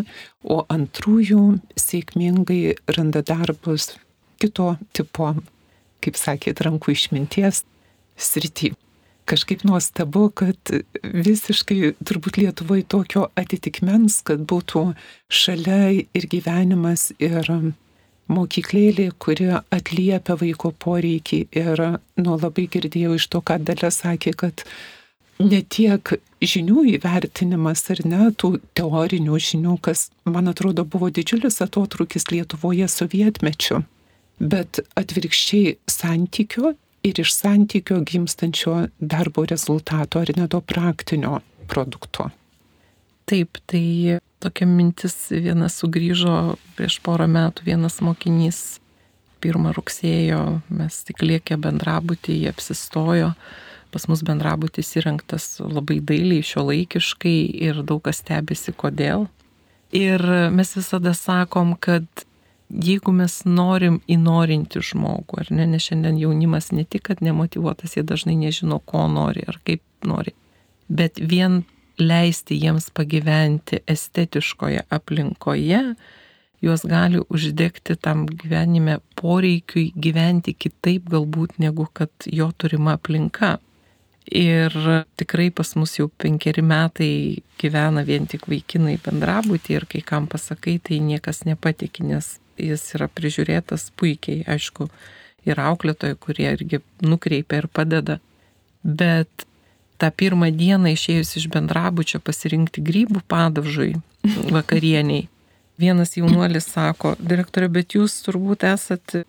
o 0.43 0.63
antrųjų 0.73 1.59
sėkmingai 1.77 2.75
randa 2.97 3.21
darbus 3.21 3.91
kito 4.41 4.71
tipo, 4.97 5.35
kaip 6.01 6.17
sakėt, 6.17 6.63
rankų 6.65 6.95
išminties 6.97 7.61
srity 8.17 8.73
kažkaip 9.29 9.65
nuostabu, 9.67 10.29
kad 10.33 10.71
visiškai 11.03 11.93
turbūt 12.05 12.39
Lietuvoje 12.41 12.85
tokio 12.89 13.27
atitikmens, 13.39 14.21
kad 14.25 14.43
būtų 14.49 14.89
šalia 15.29 15.93
ir 16.01 16.27
gyvenimas, 16.31 17.09
ir 17.21 17.49
mokyklėlė, 18.29 19.09
kuri 19.21 19.49
atliepia 19.57 20.37
vaiko 20.39 20.71
poreikį. 20.85 21.41
Ir 21.57 21.83
nu, 22.21 22.37
labai 22.37 22.67
girdėjau 22.71 23.17
iš 23.17 23.27
to, 23.33 23.41
ką 23.45 23.59
Dalė 23.65 23.91
sakė, 23.93 24.35
kad 24.37 24.65
ne 25.39 25.61
tiek 25.63 26.13
žinių 26.41 26.85
įvertinimas 26.95 27.85
ar 27.93 28.03
ne, 28.07 28.27
tų 28.31 28.57
teorinių 28.77 29.39
žinių, 29.49 29.77
kas, 29.85 30.09
man 30.25 30.51
atrodo, 30.51 30.85
buvo 30.85 31.09
didžiulis 31.13 31.61
atotrukis 31.65 32.29
Lietuvoje 32.31 32.89
sovietmečiu, 32.91 33.83
bet 34.39 34.83
atvirkščiai 34.99 35.77
santykio 35.89 36.75
ir 37.03 37.19
iš 37.19 37.33
santykio 37.35 38.01
gimstančio 38.01 38.87
darbo 38.99 39.45
rezultato 39.45 40.19
ar 40.19 40.31
ne 40.37 40.47
to 40.47 40.61
praktinio 40.61 41.39
produkto. 41.67 42.29
Taip, 43.29 43.57
tai 43.69 44.19
tokia 44.41 44.65
mintis 44.67 45.15
vienas 45.29 45.77
sugrįžo 45.79 46.35
prieš 46.77 46.99
porą 47.05 47.27
metų, 47.29 47.67
vienas 47.67 47.99
mokinys 48.01 48.79
pirmą 49.39 49.73
rugsėjo, 49.75 50.61
mes 50.73 51.03
tik 51.07 51.21
liekė 51.23 51.59
bendrabutį, 51.61 52.39
jie 52.43 52.49
apsistojo, 52.51 53.33
pas 53.93 54.07
mus 54.09 54.23
bendrabutis 54.25 54.91
įrengtas 54.99 55.59
labai 55.61 55.99
dailiai, 56.01 56.45
šio 56.45 56.65
laikiškai 56.67 57.37
ir 57.69 57.83
daug 57.83 58.01
kas 58.07 58.23
stebisi 58.23 58.73
kodėl. 58.75 59.27
Ir 59.95 60.21
mes 60.53 60.75
visada 60.77 61.15
sakom, 61.17 61.73
kad 61.79 62.05
jeigu 62.69 63.11
mes 63.15 63.41
norim 63.45 63.99
įnorinti 64.09 64.81
žmogų, 64.83 65.41
ar 65.41 65.51
ne, 65.53 65.65
nes 65.73 65.89
šiandien 65.89 66.19
jaunimas 66.21 66.71
ne 66.71 66.85
tik, 66.85 67.07
kad 67.09 67.23
nemotivuotas, 67.25 67.97
jie 67.97 68.05
dažnai 68.05 68.37
nežino, 68.39 68.79
ko 68.79 69.07
nori 69.11 69.43
ar 69.49 69.59
kaip 69.65 69.83
nori, 70.05 70.35
bet 70.87 71.19
vien 71.19 71.63
leisti 71.99 72.55
jiems 72.61 72.89
pagyventi 72.95 73.81
estetiškoje 73.89 74.85
aplinkoje, 74.89 75.81
juos 76.61 76.83
gali 76.87 77.21
uždegti 77.29 77.95
tam 77.95 78.25
gyvenime 78.27 78.99
poreikiui 79.19 79.91
gyventi 79.95 80.53
kitaip 80.53 81.09
galbūt 81.11 81.57
negu 81.59 81.87
kad 81.93 82.11
jo 82.25 82.51
turima 82.57 82.97
aplinka. 82.99 83.57
Ir 84.29 84.75
tikrai 85.17 85.49
pas 85.49 85.71
mus 85.79 85.95
jau 85.97 86.05
penkeri 86.21 86.61
metai 86.61 87.41
gyvena 87.57 88.03
vien 88.05 88.27
tik 88.29 88.45
vaikinai 88.51 88.99
bendrabutį 89.01 89.73
ir 89.73 89.87
kai 89.89 90.03
kam 90.05 90.27
pasakai, 90.29 90.77
tai 90.83 90.99
niekas 91.01 91.47
nepatikė, 91.49 92.05
nes 92.11 92.35
jis 92.59 92.83
yra 92.97 93.07
prižiūrėtas 93.11 93.89
puikiai, 93.99 94.43
aišku, 94.49 94.89
ir 95.47 95.61
auklėtojai, 95.61 96.17
kurie 96.19 96.49
irgi 96.51 96.81
nukreipia 97.05 97.63
ir 97.63 97.67
padeda. 97.71 98.19
Bet 98.83 99.45
tą 99.99 100.11
pirmą 100.15 100.51
dieną 100.55 100.93
išėjus 100.95 101.35
iš 101.41 101.49
bendrabučio 101.53 102.21
pasirinkti 102.23 102.83
grybų 102.85 103.23
padažui 103.31 103.95
vakarieniai, 104.55 105.27
vienas 105.79 106.15
jaunuolis 106.17 106.69
sako, 106.71 107.15
direktorė, 107.19 107.69
bet 107.79 107.95
jūs 107.97 108.19
turbūt 108.25 108.65
esat 108.67 109.21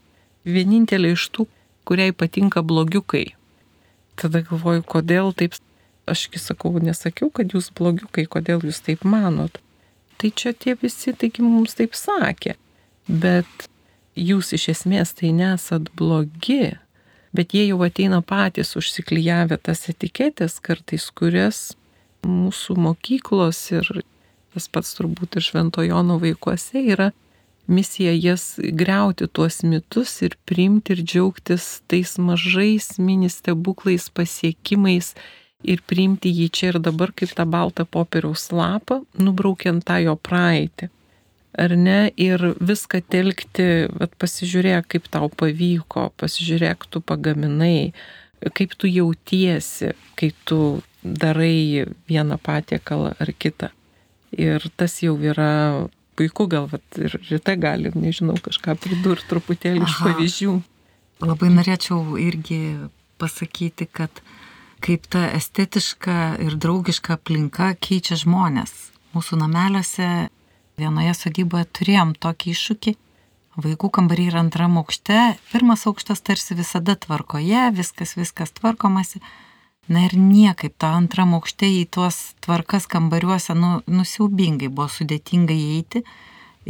vienintelė 0.46 1.14
iš 1.16 1.28
tų, 1.34 1.46
kuriai 1.88 2.14
patinka 2.14 2.62
blogiukai. 2.62 3.32
Tada 4.20 4.42
galvoju, 4.46 4.84
kodėl 4.86 5.32
taip, 5.34 5.56
ašgi 6.10 6.40
sakau, 6.42 6.74
nesakiau, 6.82 7.30
kad 7.34 7.54
jūs 7.54 7.70
blogiukai, 7.76 8.26
kodėl 8.30 8.66
jūs 8.66 8.82
taip 8.84 9.06
manot. 9.06 9.60
Tai 10.20 10.28
čia 10.36 10.52
tie 10.52 10.74
visi, 10.76 11.14
taigi 11.16 11.42
mums 11.42 11.78
taip 11.78 11.94
sakė 11.96 12.58
bet 13.10 13.68
jūs 14.14 14.52
iš 14.54 14.68
esmės 14.74 15.14
tai 15.18 15.32
nesat 15.34 15.90
blogi, 15.98 16.76
bet 17.34 17.54
jie 17.54 17.66
jau 17.70 17.80
ateina 17.86 18.20
patys 18.22 18.76
užsiklyjavę 18.78 19.58
tas 19.62 19.88
etiketės 19.90 20.58
kartais, 20.62 21.08
kurias 21.10 21.72
mūsų 22.26 22.76
mokyklos 22.78 23.60
ir 23.74 23.90
tas 24.54 24.66
pats 24.68 24.94
turbūt 24.98 25.38
ir 25.38 25.46
Šventojono 25.46 26.18
vaikuose 26.22 26.82
yra 26.94 27.10
misija 27.70 28.12
jas 28.12 28.58
greuti 28.58 29.28
tuos 29.30 29.62
mitus 29.62 30.16
ir 30.26 30.34
priimti 30.44 30.96
ir 30.96 31.04
džiaugtis 31.04 31.68
tais 31.90 32.16
mažais 32.18 32.96
mini 32.98 33.30
stebuklais 33.30 34.10
pasiekimais 34.10 35.14
ir 35.62 35.82
priimti 35.86 36.32
jį 36.34 36.48
čia 36.50 36.72
ir 36.72 36.80
dabar 36.82 37.12
kaip 37.14 37.34
tą 37.36 37.46
baltą 37.46 37.84
popieriaus 37.86 38.48
lapą, 38.50 39.04
nubraukiant 39.18 39.84
tą 39.86 40.00
jo 40.02 40.16
praeitį 40.16 40.90
ar 41.58 41.74
ne, 41.76 42.10
ir 42.20 42.42
viską 42.60 43.02
telkti, 43.10 43.68
vat, 43.98 44.14
pasižiūrėk, 44.20 44.88
kaip 44.94 45.08
tau 45.12 45.30
pavyko, 45.32 46.10
pasižiūrėk, 46.20 46.86
tu 46.90 47.02
pagaminai, 47.02 47.92
kaip 48.56 48.76
tu 48.78 48.90
jautiesi, 48.90 49.94
kai 50.18 50.32
tu 50.48 50.80
darai 51.02 51.86
vieną 52.08 52.38
patiekalą 52.42 53.14
ar 53.18 53.32
kitą. 53.32 53.70
Ir 54.36 54.62
tas 54.78 55.00
jau 55.02 55.16
yra 55.18 55.88
puiku, 56.18 56.46
gal 56.50 56.68
vat, 56.70 56.84
ir 57.00 57.16
ryte 57.30 57.56
gali, 57.58 57.90
nežinau, 57.96 58.36
kažką 58.40 58.76
pridurti 58.78 59.26
truputėlį 59.30 59.82
Aha. 59.82 59.90
iš 59.90 60.02
pavyzdžių. 60.06 60.54
Labai 61.24 61.50
norėčiau 61.52 62.16
irgi 62.20 62.60
pasakyti, 63.20 63.88
kad 63.92 64.22
kaip 64.80 65.04
ta 65.12 65.26
estetiška 65.36 66.38
ir 66.40 66.56
draugiška 66.60 67.18
aplinka 67.18 67.74
keičia 67.82 68.16
žmonės. 68.20 68.72
Mūsų 69.12 69.40
nameliuose 69.42 70.30
Vienoje 70.80 71.12
sodyboje 71.16 71.66
turėjom 71.76 72.14
tokį 72.16 72.54
iššūkį. 72.54 72.94
Vaikų 73.60 73.90
kambariai 73.92 74.30
yra 74.30 74.40
antram 74.44 74.78
aukšte, 74.80 75.18
pirmas 75.50 75.84
aukštas 75.90 76.22
tarsi 76.24 76.56
visada 76.56 76.94
tvarkoje, 76.96 77.66
viskas, 77.76 78.14
viskas 78.16 78.54
tvarkomasi. 78.56 79.20
Na 79.90 80.06
ir 80.06 80.14
niekaip 80.16 80.76
tą 80.80 80.94
antram 81.00 81.34
aukšte 81.36 81.68
į 81.68 81.84
tuos 81.92 82.18
tvarkas 82.44 82.86
kambariuose 82.88 83.56
nu, 83.58 83.70
nusiaubingai 83.90 84.70
buvo 84.70 84.88
sudėtinga 84.88 85.56
įeiti. 85.56 86.04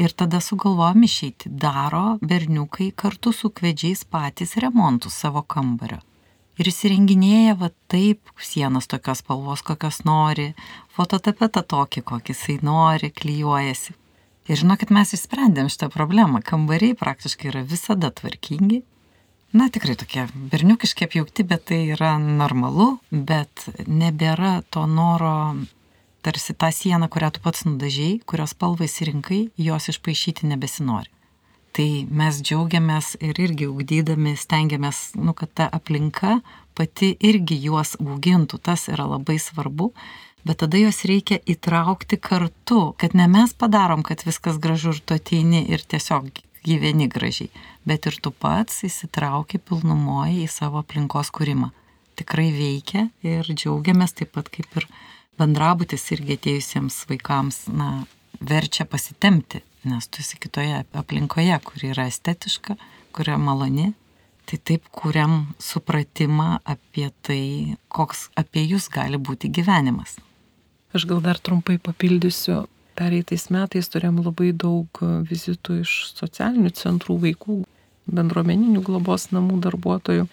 Ir 0.01 0.15
tada 0.17 0.41
sugalvojom 0.43 1.05
išeiti. 1.07 1.51
Daro 1.51 2.19
berniukai 2.23 2.93
kartu 2.97 3.35
su 3.37 3.51
kvedžiais 3.53 4.07
patys 4.09 4.57
remontus 4.63 5.19
savo 5.21 5.43
kambario 5.43 6.01
ir 6.61 6.69
įsirenginėja 6.69 7.57
va 7.61 7.71
taip 7.91 8.33
sienas 8.37 8.89
tokios 8.91 9.23
spalvos, 9.25 9.65
kokios 9.65 10.03
nori, 10.05 10.51
fototapetą 10.97 11.65
tokį, 11.75 12.05
kokį 12.13 12.35
jisai 12.35 12.59
nori, 12.67 13.13
klyjuojasi. 13.17 13.97
Ir 14.51 14.59
žinokit, 14.59 14.91
mes 14.91 15.13
išsprendėm 15.15 15.69
šitą 15.71 15.87
problemą. 15.95 16.41
Kambariai 16.43 16.97
praktiškai 16.99 17.53
yra 17.53 17.61
visada 17.63 18.09
tvarkingi. 18.11 18.81
Na, 19.55 19.69
tikrai 19.71 19.95
tokie 19.99 20.25
berniukiški 20.51 21.07
apjaukti, 21.07 21.45
bet 21.47 21.69
tai 21.71 21.79
yra 21.95 22.17
normalu, 22.19 22.97
bet 23.11 23.69
nebėra 23.87 24.61
to 24.75 24.89
noro 24.91 25.55
tarsi 26.27 26.55
tą 26.59 26.73
sieną, 26.75 27.07
kurią 27.15 27.31
tu 27.35 27.43
pats 27.45 27.63
nudažiai, 27.69 28.19
kurios 28.27 28.57
spalvai 28.57 28.91
įsirinkai, 28.91 29.41
jos 29.59 29.87
išpašyti 29.95 30.51
nebesinori. 30.51 31.11
Tai 31.71 31.87
mes 32.11 32.41
džiaugiamės 32.43 33.13
ir 33.23 33.39
irgi 33.39 33.71
ugdydami 33.71 34.35
stengiamės, 34.35 35.13
nu, 35.15 35.31
kad 35.39 35.55
ta 35.55 35.69
aplinka 35.71 36.41
pati 36.75 37.13
irgi 37.23 37.55
juos 37.69 37.95
augintų, 38.03 38.59
tas 38.59 38.89
yra 38.91 39.07
labai 39.07 39.39
svarbu, 39.39 39.93
bet 40.47 40.61
tada 40.63 40.81
juos 40.81 41.03
reikia 41.09 41.41
įtraukti 41.55 42.19
kartu, 42.21 42.95
kad 43.01 43.17
ne 43.19 43.27
mes 43.31 43.55
padarom, 43.57 44.05
kad 44.07 44.25
viskas 44.27 44.59
gražu 44.63 44.95
ir 44.95 45.01
tu 45.05 45.17
ateini 45.17 45.65
ir 45.69 45.85
tiesiog 45.85 46.31
gyveni 46.67 47.09
gražiai, 47.09 47.51
bet 47.89 48.07
ir 48.11 48.19
tu 48.21 48.33
pats 48.33 48.83
įsitrauki 48.89 49.59
pilnumoje 49.59 50.45
į 50.45 50.51
savo 50.51 50.83
aplinkos 50.85 51.33
kūrimą. 51.33 51.71
Tikrai 52.21 52.51
veikia 52.53 53.09
ir 53.25 53.49
džiaugiamės 53.49 54.19
taip 54.19 54.35
pat 54.37 54.53
kaip 54.53 54.69
ir 54.77 54.87
bendrabutis 55.41 56.05
irgi 56.13 56.37
atėjusiems 56.37 57.03
vaikams, 57.09 57.65
na, 57.73 58.05
verčia 58.41 58.85
pasitemti 58.85 59.63
nes 59.83 60.09
tu 60.09 60.21
esi 60.21 60.37
kitoje 60.37 60.85
aplinkoje, 60.93 61.59
kuri 61.65 61.93
yra 61.95 62.07
estetiška, 62.11 62.77
kuri 63.13 63.33
yra 63.33 63.39
maloni. 63.41 63.93
Tai 64.51 64.59
taip 64.67 64.89
kuriam 64.91 65.53
supratimą 65.63 66.59
apie 66.67 67.11
tai, 67.23 67.77
koks 67.89 68.29
apie 68.41 68.65
jūs 68.67 68.89
gali 68.91 69.21
būti 69.21 69.51
gyvenimas. 69.53 70.17
Aš 70.97 71.07
gal 71.07 71.23
dar 71.23 71.39
trumpai 71.39 71.79
papildysiu. 71.79 72.65
Pereitais 72.99 73.47
metais 73.55 73.89
turėjom 73.89 74.19
labai 74.25 74.51
daug 74.53 75.01
vizitų 75.01 75.81
iš 75.85 75.93
socialinių 76.19 76.75
centrų 76.77 77.21
vaikų. 77.27 77.63
bendruomeninių 78.11 78.81
globos 78.83 79.29
namų 79.31 79.61
darbuotojų. 79.63 80.25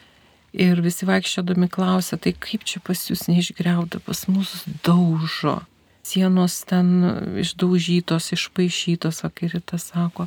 Ir 0.57 0.79
visi 0.81 1.05
vaikščiodami 1.05 1.67
klausia, 1.69 2.17
tai 2.17 2.31
kaip 2.33 2.63
čia 2.65 2.79
pas 2.81 3.03
jūs 3.09 3.27
neišgriauta, 3.29 3.99
pas 4.01 4.23
mus 4.31 4.63
daužo. 4.87 5.59
Sienos 6.07 6.63
ten 6.65 7.03
išdaužytos, 7.43 8.31
išpaišytos, 8.33 9.21
akiritas 9.27 9.91
sako. 9.91 10.25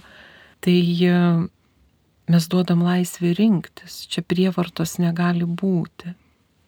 Tai 0.62 0.76
e, 1.08 1.18
mes 2.30 2.48
duodam 2.52 2.84
laisvę 2.86 3.32
rinktis, 3.34 4.04
čia 4.12 4.22
prievartos 4.22 4.98
negali 5.02 5.48
būti. 5.48 6.14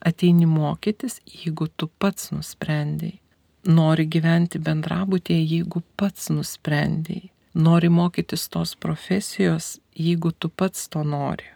Ateini 0.03 0.48
mokytis, 0.51 1.20
jeigu 1.29 1.68
tu 1.77 1.87
pats 2.03 2.33
nusprendėjai. 2.35 3.21
Nori 3.62 4.09
gyventi 4.11 4.59
bendrabutėje, 4.59 5.42
jeigu 5.46 5.85
pats 5.96 6.33
nusprendėjai. 6.35 7.29
Nori 7.55 7.90
mokytis 7.92 8.48
tos 8.48 8.72
profesijos, 8.75 9.77
jeigu 9.94 10.33
tu 10.33 10.48
pats 10.48 10.88
to 10.88 11.05
nori. 11.05 11.46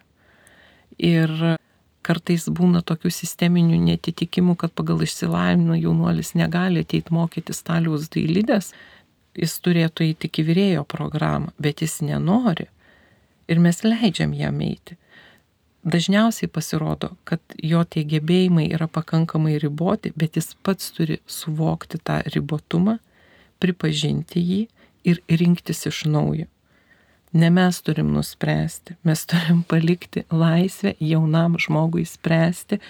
Ir 0.98 1.32
kartais 2.06 2.46
būna 2.46 2.84
tokių 2.86 3.10
sisteminių 3.10 3.80
netitikimų, 3.88 4.54
kad 4.60 4.74
pagal 4.76 5.02
išsilavinimą 5.02 5.80
jaunuolis 5.80 6.34
negali 6.38 6.84
ateiti 6.84 7.14
mokytis 7.16 7.64
staliaus 7.64 8.06
dailydės, 8.12 8.70
jis 9.34 9.56
turėtų 9.64 10.06
eiti 10.06 10.30
į 10.30 10.46
vyrėjo 10.46 10.84
programą, 10.86 11.50
bet 11.58 11.82
jis 11.82 11.98
nenori. 12.06 12.68
Ir 13.50 13.58
mes 13.62 13.82
leidžiam 13.82 14.36
jam 14.36 14.60
eiti. 14.62 14.94
Dažniausiai 15.86 16.50
pasirodo, 16.50 17.12
kad 17.22 17.38
jo 17.62 17.84
tie 17.86 18.02
gebėjimai 18.02 18.64
yra 18.74 18.88
pakankamai 18.90 19.54
riboti, 19.62 20.10
bet 20.18 20.34
jis 20.34 20.56
pats 20.66 20.90
turi 20.96 21.20
suvokti 21.30 22.00
tą 22.02 22.16
ribotumą, 22.34 22.96
pripažinti 23.62 24.42
jį 24.42 24.60
ir 25.06 25.20
rinktis 25.30 25.86
iš 25.86 26.02
naujo. 26.10 26.48
Ne 27.38 27.52
mes 27.54 27.78
turim 27.86 28.10
nuspręsti, 28.16 28.96
mes 29.06 29.22
turim 29.30 29.62
palikti 29.62 30.24
laisvę 30.30 30.96
jaunam 30.98 31.54
žmogui 31.54 32.02
spręsti, 32.08 32.80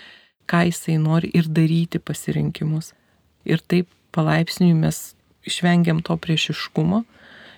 ką 0.49 0.63
jisai 0.71 0.97
nori 1.03 1.29
ir 1.37 1.53
daryti 1.53 2.01
pasirinkimus. 2.01 2.95
Ir 3.45 3.61
taip 3.61 3.93
palaipsniui 4.17 4.73
mes 4.73 5.13
išvengiam 5.45 6.01
to 6.01 6.17
priešiškumo, 6.17 7.03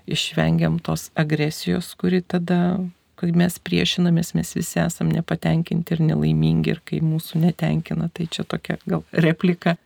išvengiam 0.08 0.78
tos 0.82 1.10
agresijos, 1.14 1.94
kuri 1.94 2.22
tada, 2.22 2.80
kai 3.18 3.32
mes 3.36 3.58
priešinamės, 3.64 4.32
mes 4.38 4.54
visi 4.56 4.80
esam 4.82 5.10
nepatenkinti 5.12 5.96
ir 5.96 6.04
nelaimingi 6.12 6.74
ir 6.74 6.80
kai 6.86 7.02
mūsų 7.04 7.42
netenkina, 7.42 8.10
tai 8.14 8.28
čia 8.30 8.46
tokia 8.48 8.78
gal 8.86 9.04
replika 9.12 9.76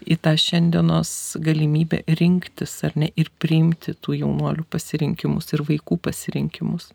į 0.00 0.16
tą 0.24 0.34
šiandienos 0.40 1.12
galimybę 1.44 2.02
rinktis 2.20 2.78
ar 2.88 2.96
ne 2.98 3.10
ir 3.20 3.30
priimti 3.42 3.94
tų 3.94 4.20
jaunuolių 4.22 4.64
pasirinkimus 4.72 5.52
ir 5.54 5.64
vaikų 5.68 6.00
pasirinkimus. 6.06 6.90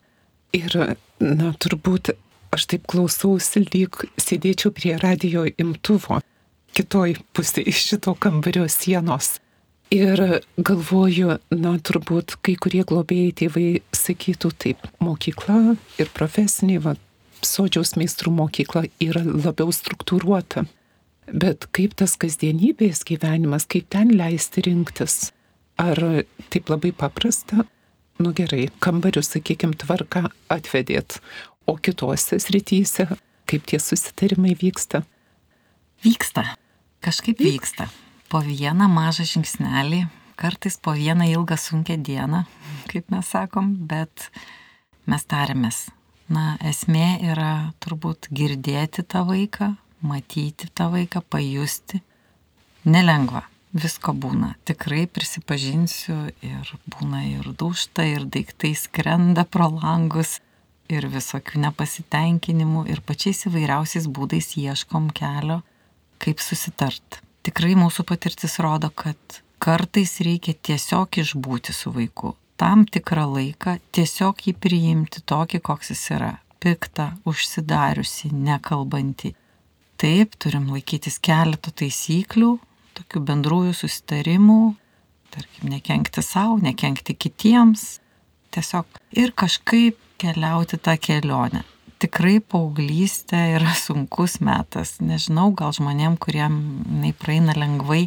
Ir, 0.55 0.75
na, 1.19 1.51
turbūt 1.59 2.13
aš 2.55 2.67
taip 2.71 2.85
klausausi, 2.89 3.65
lyg 3.73 4.05
sėdėčiau 4.21 4.71
prie 4.75 4.95
radio 5.01 5.43
imtuvo, 5.49 6.21
kitoj 6.75 7.17
pusėje 7.35 7.73
šito 7.75 8.15
kambario 8.19 8.67
sienos. 8.71 9.35
Ir 9.93 10.21
galvoju, 10.57 11.35
na, 11.53 11.75
turbūt 11.77 12.39
kai 12.43 12.55
kurie 12.57 12.81
globėjai 12.87 13.33
tėvai 13.41 13.67
sakytų 13.93 14.49
taip, 14.57 14.87
mokykla 15.03 15.75
ir 16.01 16.09
profesinė, 16.15 16.79
va, 16.81 16.95
sodžiaus 17.45 17.93
meistrų 17.99 18.33
mokykla 18.33 18.87
yra 19.03 19.21
labiau 19.25 19.69
struktūruota. 19.75 20.65
Bet 21.29 21.67
kaip 21.73 21.95
tas 21.97 22.17
kasdienybės 22.21 23.03
gyvenimas, 23.05 23.65
kaip 23.69 23.87
ten 23.93 24.13
leisti 24.17 24.65
rinktis? 24.65 25.31
Ar 25.81 25.99
taip 26.53 26.69
labai 26.71 26.93
paprasta? 26.95 27.65
Nu 28.21 28.31
gerai, 28.33 28.69
kambarius, 28.79 29.33
sakykime, 29.33 29.75
tvarką 29.75 30.29
atvedėt, 30.53 31.19
o 31.67 31.75
kitose 31.75 32.39
srityse, 32.39 33.09
kaip 33.49 33.67
tie 33.67 33.81
susitarimai 33.81 34.55
vyksta? 34.61 35.03
Vyksta, 36.05 36.45
kažkaip 37.03 37.43
vyksta. 37.43 37.89
Po 38.29 38.41
vieną 38.41 38.87
mažą 38.89 39.25
žingsnelį, 39.29 40.05
kartais 40.35 40.77
po 40.81 40.95
vieną 40.97 41.27
ilgą 41.29 41.57
sunkę 41.61 41.97
dieną, 41.97 42.43
kaip 42.89 43.11
mes 43.13 43.27
sakom, 43.29 43.75
bet 43.89 44.29
mes 45.05 45.25
tarėmės. 45.29 45.85
Na, 46.25 46.55
esmė 46.65 47.19
yra 47.21 47.71
turbūt 47.85 48.31
girdėti 48.33 49.03
tą 49.05 49.21
vaiką, 49.27 49.75
matyti 50.01 50.71
tą 50.73 50.89
vaiką, 50.95 51.21
pajusti. 51.29 52.01
Nelengva, 52.89 53.43
visko 53.77 54.13
būna. 54.13 54.55
Tikrai 54.65 55.05
prisipažinsiu 55.05 56.17
ir 56.41 56.71
būna 56.89 57.21
ir 57.29 57.51
dušta, 57.53 58.07
ir 58.09 58.25
daiktai 58.25 58.73
skrenda 58.77 59.45
pro 59.45 59.69
langus, 59.69 60.39
ir 60.89 61.05
visokių 61.13 61.61
nepasitenkinimų, 61.67 62.87
ir 62.89 63.05
pačiais 63.05 63.45
įvairiausiais 63.49 64.09
būdais 64.09 64.55
ieškom 64.57 65.11
kelio, 65.13 65.61
kaip 66.21 66.41
susitart. 66.41 67.21
Tikrai 67.45 67.75
mūsų 67.77 68.05
patirtis 68.09 68.57
rodo, 68.63 68.89
kad 68.89 69.39
kartais 69.61 70.17
reikia 70.25 70.55
tiesiog 70.57 71.21
išbūti 71.21 71.75
su 71.75 71.93
vaiku. 71.93 72.33
Tam 72.57 72.85
tikrą 72.89 73.27
laiką 73.35 73.77
tiesiog 73.93 74.45
jį 74.47 74.55
priimti 74.57 75.21
tokį, 75.21 75.61
koks 75.61 75.91
jis 75.93 76.05
yra. 76.17 76.33
Piktą, 76.63 77.11
užsidariusi, 77.29 78.31
nekalbantį 78.33 79.35
Taip, 79.95 80.33
turim 80.43 80.67
laikytis 80.73 81.21
keletų 81.23 81.71
taisyklių, 81.79 82.49
tokių 82.97 83.21
bendrųjų 83.29 83.75
susitarimų, 83.79 84.73
tarkim, 85.31 85.69
nekenkti 85.71 86.23
savo, 86.25 86.57
nekenkti 86.59 87.15
kitiems, 87.15 87.85
tiesiog 88.51 88.99
ir 89.15 89.31
kažkaip 89.39 90.01
keliauti 90.19 90.81
tą 90.83 90.97
kelionę. 90.99 91.63
Tikrai 92.05 92.35
paauglystė 92.37 93.39
yra 93.55 93.71
sunkus 93.73 94.35
metas. 94.37 94.99
Nežinau, 95.01 95.47
gal 95.57 95.71
žmonėm, 95.73 96.19
kuriem 96.21 96.57
jinai 96.85 97.13
praeina 97.17 97.55
lengvai 97.57 98.03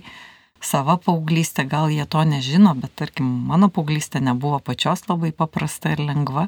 savo 0.63 0.95
paauglystę, 1.03 1.65
gal 1.67 1.91
jie 1.91 2.05
to 2.07 2.21
nežino, 2.23 2.77
bet 2.79 2.93
tarkim, 2.95 3.27
mano 3.51 3.67
paauglystė 3.75 4.21
nebuvo 4.23 4.61
pačios 4.63 5.03
labai 5.09 5.33
paprasta 5.35 5.97
ir 5.97 6.03
lengva. 6.07 6.45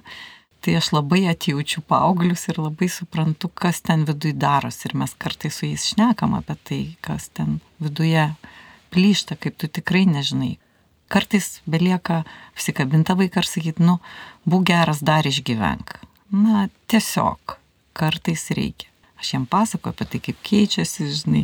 Tai 0.62 0.76
aš 0.78 0.92
labai 0.94 1.24
atjaučiu 1.32 1.82
paauglius 1.90 2.46
ir 2.52 2.60
labai 2.62 2.86
suprantu, 2.92 3.50
kas 3.50 3.82
ten 3.82 4.04
viduje 4.06 4.36
darosi. 4.38 4.84
Ir 4.86 4.94
mes 5.02 5.16
kartais 5.18 5.58
su 5.58 5.66
jais 5.66 5.88
šnekam 5.90 6.36
apie 6.38 6.56
tai, 6.68 6.80
kas 7.02 7.32
ten 7.34 7.58
viduje 7.82 8.28
plyšta, 8.94 9.34
kaip 9.42 9.58
tu 9.58 9.66
tikrai 9.66 10.04
nežinai. 10.06 10.52
Kartais 11.10 11.64
belieka 11.66 12.20
apsikabinta 12.52 13.18
vaiką 13.18 13.42
ir 13.42 13.50
sakyti, 13.50 13.82
nu, 13.90 13.98
būk 14.46 14.68
geras, 14.70 15.02
dar 15.02 15.26
išgyvenk. 15.26 15.96
Na, 16.30 16.68
tiesiog, 16.90 17.56
kartais 17.96 18.46
reikia. 18.54 18.88
Aš 19.20 19.34
jam 19.34 19.44
pasakoju 19.50 19.92
apie 19.92 20.06
tai, 20.06 20.20
kaip 20.24 20.38
keičiasi, 20.46 21.08
žinai, 21.24 21.42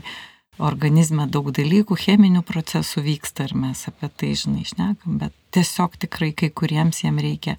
organizme 0.62 1.27
daug 1.29 1.51
dalykų, 1.55 1.99
cheminių 2.01 2.40
procesų 2.46 3.03
vyksta 3.05 3.49
ir 3.49 3.57
mes 3.59 3.83
apie 3.90 4.09
tai, 4.09 4.33
žinai, 4.38 4.64
šnekam, 4.68 5.18
bet 5.20 5.35
tiesiog 5.53 5.99
tikrai 6.07 6.31
kai 6.38 6.49
kuriems 6.55 7.03
jiem 7.03 7.18
reikia 7.20 7.57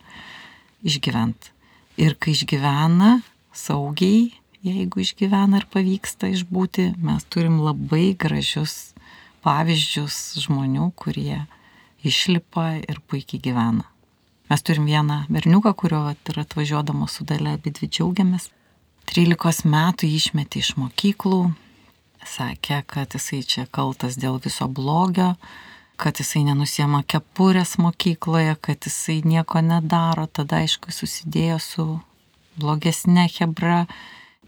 išgyventi. 0.88 1.54
Ir 2.02 2.16
kai 2.22 2.34
išgyvena 2.34 3.20
saugiai, 3.54 4.32
jeigu 4.66 5.04
išgyvena 5.04 5.62
ir 5.62 5.68
pavyksta 5.74 6.32
išbūti, 6.34 6.92
mes 7.04 7.28
turim 7.30 7.60
labai 7.66 8.16
gražius 8.18 8.94
pavyzdžius 9.46 10.40
žmonių, 10.48 10.90
kurie 10.98 11.44
išlipa 12.08 12.78
ir 12.88 13.04
puikiai 13.06 13.42
gyvena. 13.44 13.86
Mes 14.48 14.64
turim 14.64 14.86
vieną 14.86 15.26
berniuką, 15.30 15.74
kurio 15.74 16.02
ir 16.30 16.40
atvažiuodama 16.40 17.10
su 17.12 17.26
dalė 17.28 17.58
abi 17.58 17.74
dvi 17.76 17.90
džiaugiamės. 17.92 18.48
13 19.12 19.68
metų 19.68 20.08
išmetė 20.08 20.62
iš 20.64 20.70
mokyklų, 20.80 21.40
sakė, 22.24 22.82
kad 22.88 23.16
jisai 23.16 23.42
čia 23.44 23.66
kaltas 23.72 24.16
dėl 24.20 24.40
viso 24.44 24.68
blogio, 24.68 25.34
kad 26.00 26.20
jisai 26.22 26.46
nenusiema 26.48 27.04
kepurės 27.04 27.76
mokykloje, 27.82 28.56
kad 28.62 28.88
jisai 28.88 29.20
nieko 29.28 29.64
nedaro, 29.64 30.28
tada 30.28 30.62
aišku 30.64 30.96
susidėjo 30.96 31.60
su 31.64 31.88
blogesnė 32.56 33.28
hebra 33.40 33.84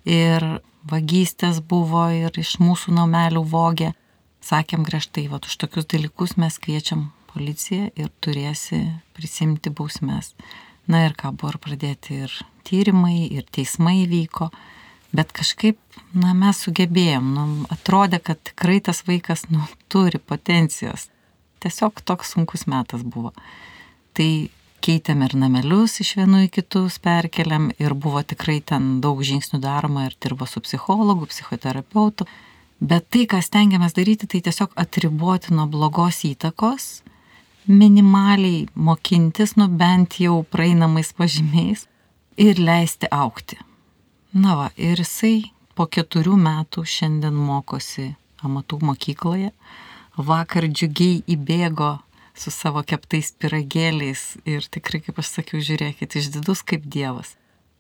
ir 0.08 0.62
vagystės 0.88 1.60
buvo 1.60 2.08
ir 2.16 2.40
iš 2.40 2.56
mūsų 2.64 2.96
namelių 2.96 3.44
vogė. 3.52 3.94
Sakėm 4.40 4.88
griežtai, 4.88 5.28
va 5.28 5.44
už 5.44 5.60
tokius 5.60 5.92
dalykus 5.92 6.38
mes 6.40 6.56
kviečiam 6.56 7.10
policiją 7.30 7.92
ir 7.96 8.10
turėsi 8.24 8.82
prisimti 9.18 9.72
bausmes. 9.74 10.34
Na 10.90 11.06
ir 11.06 11.14
ką 11.18 11.32
buvo 11.38 11.54
ir 11.54 11.62
pradėti 11.62 12.24
ir 12.26 12.34
tyrimai, 12.66 13.30
ir 13.30 13.46
teismai 13.54 14.08
vyko, 14.10 14.50
bet 15.14 15.32
kažkaip, 15.38 15.78
na 16.18 16.34
mes 16.38 16.64
sugebėjom, 16.66 17.32
nu, 17.36 17.46
atrodė, 17.74 18.22
kad 18.22 18.42
tikrai 18.52 18.80
tas 18.82 19.04
vaikas, 19.06 19.46
nu, 19.54 19.62
turi 19.90 20.22
potencijos 20.22 21.10
tiesiog 21.64 22.02
toks 22.06 22.34
sunkus 22.36 22.66
metas 22.72 23.04
buvo. 23.04 23.34
Tai 24.16 24.30
keitėm 24.84 25.24
ir 25.26 25.36
namelius 25.40 26.00
iš 26.04 26.16
vienų 26.20 26.46
į 26.48 26.52
kitus, 26.60 27.00
perkeliam 27.04 27.70
ir 27.82 27.96
buvo 27.96 28.24
tikrai 28.24 28.60
ten 28.66 29.00
daug 29.04 29.20
žingsnių 29.26 29.60
daroma 29.64 30.08
ir 30.08 30.16
dirbo 30.24 30.48
su 30.48 30.64
psichologu, 30.64 31.28
psichoterapeutu. 31.30 32.28
Bet 32.80 33.10
tai, 33.12 33.26
ką 33.28 33.42
stengiamės 33.44 33.96
daryti, 33.98 34.30
tai 34.32 34.40
tiesiog 34.46 34.72
atriboti 34.80 35.52
nuo 35.52 35.66
blogos 35.68 36.22
įtakos, 36.24 37.02
minimaliai 37.68 38.68
mokintis, 38.76 39.56
nu 39.56 39.68
bent 39.68 40.20
jau 40.20 40.44
praeinamais 40.44 41.14
pažymiais 41.14 41.88
ir 42.38 42.60
leisti 42.60 43.08
aukti. 43.12 43.58
Na 44.34 44.56
va, 44.56 44.68
ir 44.78 45.00
jisai 45.02 45.52
po 45.76 45.88
keturių 45.88 46.36
metų 46.38 46.86
šiandien 46.86 47.34
mokosi 47.34 48.14
amatų 48.46 48.80
mokykloje. 48.90 49.52
Vakar 50.20 50.68
džiugiai 50.68 51.24
įbėgo 51.36 51.98
su 52.36 52.52
savo 52.52 52.84
keptais 52.84 53.32
piragėliais 53.40 54.24
ir 54.48 54.68
tikrai, 54.72 55.02
kaip 55.04 55.20
aš 55.22 55.36
sakiau, 55.38 55.62
žiūrėkit, 55.64 56.18
išdidus 56.20 56.64
kaip 56.68 56.88
Dievas. 56.88 57.36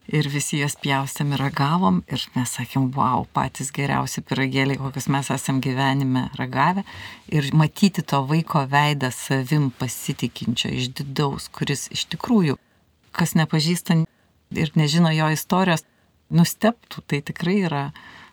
Ir 0.10 0.26
visi 0.26 0.58
jas 0.58 0.74
pjaustėm 0.82 1.36
ir 1.36 1.42
ragavom 1.44 2.00
ir 2.10 2.24
mes 2.34 2.54
sakėm, 2.58 2.88
wow, 2.96 3.28
patys 3.30 3.68
geriausi 3.76 4.24
piragėliai, 4.26 4.80
kokius 4.82 5.06
mes 5.14 5.28
esam 5.36 5.60
gyvenime 5.62 6.24
ragavę. 6.40 6.82
Ir 7.30 7.52
matyti 7.54 8.02
to 8.02 8.24
vaiko 8.26 8.64
veidą 8.72 9.12
savim 9.14 9.68
pasitikinčio, 9.70 10.72
išdidaus, 10.82 11.46
kuris 11.54 11.86
iš 11.94 12.08
tikrųjų, 12.16 12.58
kas 13.14 13.36
nepažįsta 13.38 14.00
ir 14.58 14.72
nežino 14.80 15.12
jo 15.14 15.30
istorijos, 15.36 15.86
nusteptų, 16.34 17.06
tai 17.06 17.22
tikrai 17.26 17.60
yra 17.68 17.84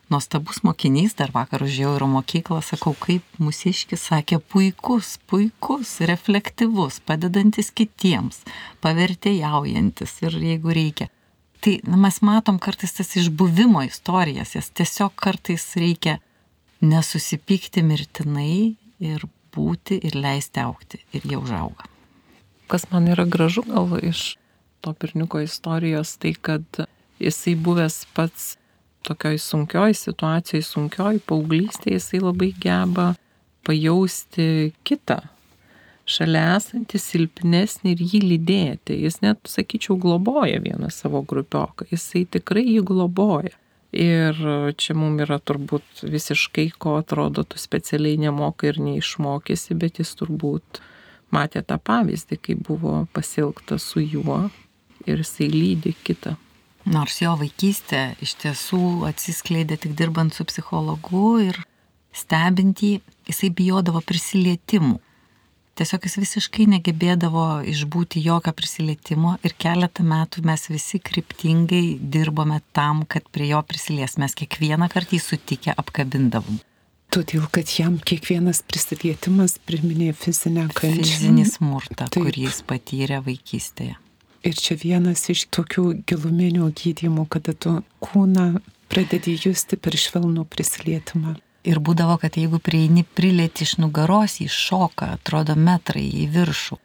nuostabus 0.08 0.62
mokinys, 0.64 1.16
dar 1.18 1.32
vakar 1.34 1.64
užėjau 1.66 1.96
į 1.98 2.08
mokyklą, 2.14 2.62
sakau, 2.64 2.94
kaip 2.96 3.36
mūsiškis 3.42 4.06
sakė, 4.12 4.38
puikus, 4.40 5.16
puikus, 5.28 5.98
reflektyvus, 6.08 7.02
padedantis 7.04 7.68
kitiems, 7.68 8.44
pavertėjaujantis 8.80 10.16
ir 10.24 10.40
jeigu 10.52 10.72
reikia. 10.80 11.10
Tai 11.66 11.80
na, 11.82 11.96
mes 11.98 12.20
matom 12.22 12.60
kartais 12.62 12.92
tas 12.94 13.08
išbuvimo 13.18 13.80
istorijas, 13.82 14.52
jas 14.54 14.68
tiesiog 14.70 15.16
kartais 15.18 15.64
reikia 15.74 16.20
nesusipykti 16.78 17.82
mirtinai 17.82 18.76
ir 19.02 19.24
būti 19.50 19.98
ir 20.06 20.14
leisti 20.14 20.62
aukti 20.62 21.00
ir 21.10 21.26
jie 21.26 21.40
užauga. 21.40 21.88
Kas 22.70 22.86
man 22.92 23.10
yra 23.10 23.26
gražu 23.26 23.64
gal 23.66 23.96
iš 23.98 24.36
to 24.78 24.94
pirniuko 24.94 25.42
istorijos, 25.42 26.14
tai 26.22 26.36
kad 26.38 26.86
jisai 27.18 27.56
buvęs 27.58 27.98
pats 28.14 28.52
tokioj 29.02 29.42
sunkioj 29.42 29.98
situacijoj, 29.98 30.62
sunkioj 30.62 31.18
paauglystėje, 31.26 31.98
jisai 31.98 32.22
labai 32.22 32.52
geba 32.62 33.08
pajausti 33.66 34.70
kitą, 34.86 35.18
šalia 36.06 36.56
esantį 36.56 37.00
silpnesnį 37.02 37.94
ir 37.94 38.02
jį 38.12 38.20
lydėti. 38.24 38.96
Jis 39.02 39.20
net, 39.24 39.42
sakyčiau, 39.50 39.98
globoja 40.00 40.60
vieną 40.62 40.90
savo 40.94 41.22
grupioką. 41.26 41.88
Jisai 41.90 42.24
tikrai 42.30 42.64
jį 42.64 42.82
globoja. 42.86 43.54
Ir 43.96 44.36
čia 44.76 44.96
mums 44.98 45.22
yra 45.24 45.38
turbūt 45.40 46.02
visiškai, 46.04 46.68
ko 46.78 46.98
atrodo, 47.00 47.46
tu 47.46 47.58
specialiai 47.58 48.18
nemokai 48.20 48.72
ir 48.72 48.80
neišmokysi, 48.82 49.76
bet 49.78 50.02
jis 50.02 50.10
turbūt 50.18 50.80
matė 51.32 51.62
tą 51.64 51.78
pavyzdį, 51.80 52.38
kai 52.42 52.56
buvo 52.58 53.06
pasilgta 53.16 53.78
su 53.80 54.02
juo 54.02 54.46
ir 55.06 55.22
jisai 55.22 55.48
lydi 55.52 55.94
kitą. 56.04 56.34
Nors 56.86 57.18
jo 57.22 57.32
vaikystė 57.40 58.12
iš 58.22 58.36
tiesų 58.42 58.82
atsiskleidė 59.08 59.78
tik 59.82 59.96
dirbant 59.98 60.34
su 60.34 60.44
psichologu 60.46 61.38
ir 61.46 61.58
stebint 62.14 62.82
jį, 62.84 63.00
jisai 63.26 63.50
bijodavo 63.50 64.02
prisilietimų. 64.06 65.00
Tiesiog 65.76 66.06
jis 66.08 66.14
visiškai 66.16 66.64
negebėdavo 66.72 67.42
išbūti 67.68 68.22
jokio 68.24 68.54
prisilietimo 68.56 69.34
ir 69.44 69.52
keletą 69.60 70.06
metų 70.08 70.44
mes 70.48 70.62
visi 70.72 70.96
kryptingai 71.04 71.98
dirbome 72.00 72.62
tam, 72.76 73.02
kad 73.04 73.26
prie 73.28 73.50
jo 73.50 73.60
prisilies. 73.68 74.16
Mes 74.16 74.32
kiekvieną 74.40 74.88
kartą 74.92 75.18
jį 75.18 75.20
sutikę 75.20 75.74
apkabindavom. 75.76 76.62
Todėl, 77.12 77.44
kad 77.52 77.68
jam 77.76 78.00
kiekvienas 78.00 78.62
prisilietimas 78.64 79.58
priminė 79.68 80.14
fizinę 80.16 80.66
kančią. 80.72 81.04
Fizinį 81.04 81.44
smurtą, 81.52 82.08
Taip. 82.08 82.24
kurį 82.24 82.48
jis 82.48 82.62
patyrė 82.66 83.20
vaikystėje. 83.28 84.00
Ir 84.48 84.56
čia 84.56 84.78
vienas 84.80 85.26
iš 85.32 85.44
tokių 85.52 85.90
giluminių 86.08 86.70
gydymų, 86.80 87.28
kada 87.36 87.52
tu 87.52 87.78
kūną 88.04 88.62
pradedi 88.88 89.36
justi 89.44 89.76
per 89.76 89.96
švelnų 89.98 90.48
prisilietimą. 90.48 91.36
Ir 91.66 91.80
būdavo, 91.82 92.14
kad 92.22 92.36
jeigu 92.38 92.60
prieini 92.62 93.02
prilėti 93.02 93.64
iš 93.66 93.76
nugaros, 93.82 94.38
jis 94.38 94.54
šoka, 94.54 95.16
atrodo 95.16 95.56
metrai 95.58 96.04
į 96.22 96.28
viršų. 96.30 96.76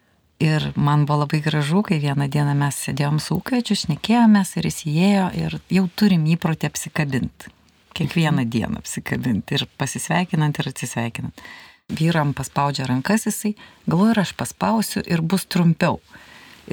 Ir 0.41 0.71
man 0.73 1.03
buvo 1.05 1.19
labai 1.21 1.37
gražu, 1.45 1.83
kai 1.85 1.99
vieną 2.01 2.25
dieną 2.33 2.55
mes 2.57 2.79
sėdėjom 2.87 3.19
su 3.21 3.35
ūkvečiu, 3.37 3.77
šnekėjomės 3.77 4.55
ir 4.57 4.67
jis 4.71 4.79
įėjo 4.89 5.27
ir 5.37 5.55
jau 5.69 5.83
turim 6.01 6.23
įprotį 6.33 6.71
apsikabinti. 6.71 7.51
Kiekvieną 7.93 8.47
dieną 8.49 8.81
apsikabinti 8.81 9.59
ir 9.59 9.67
pasisveikinant 9.77 10.57
ir 10.57 10.71
atsisveikinant. 10.71 11.45
Vyram 11.93 12.33
paspaudžia 12.33 12.89
rankas 12.89 13.27
jisai, 13.29 13.53
galvoju, 13.85 14.15
ir 14.15 14.23
aš 14.23 14.33
paspausiu 14.39 15.05
ir 15.05 15.21
bus 15.21 15.45
trumpiau. 15.45 15.99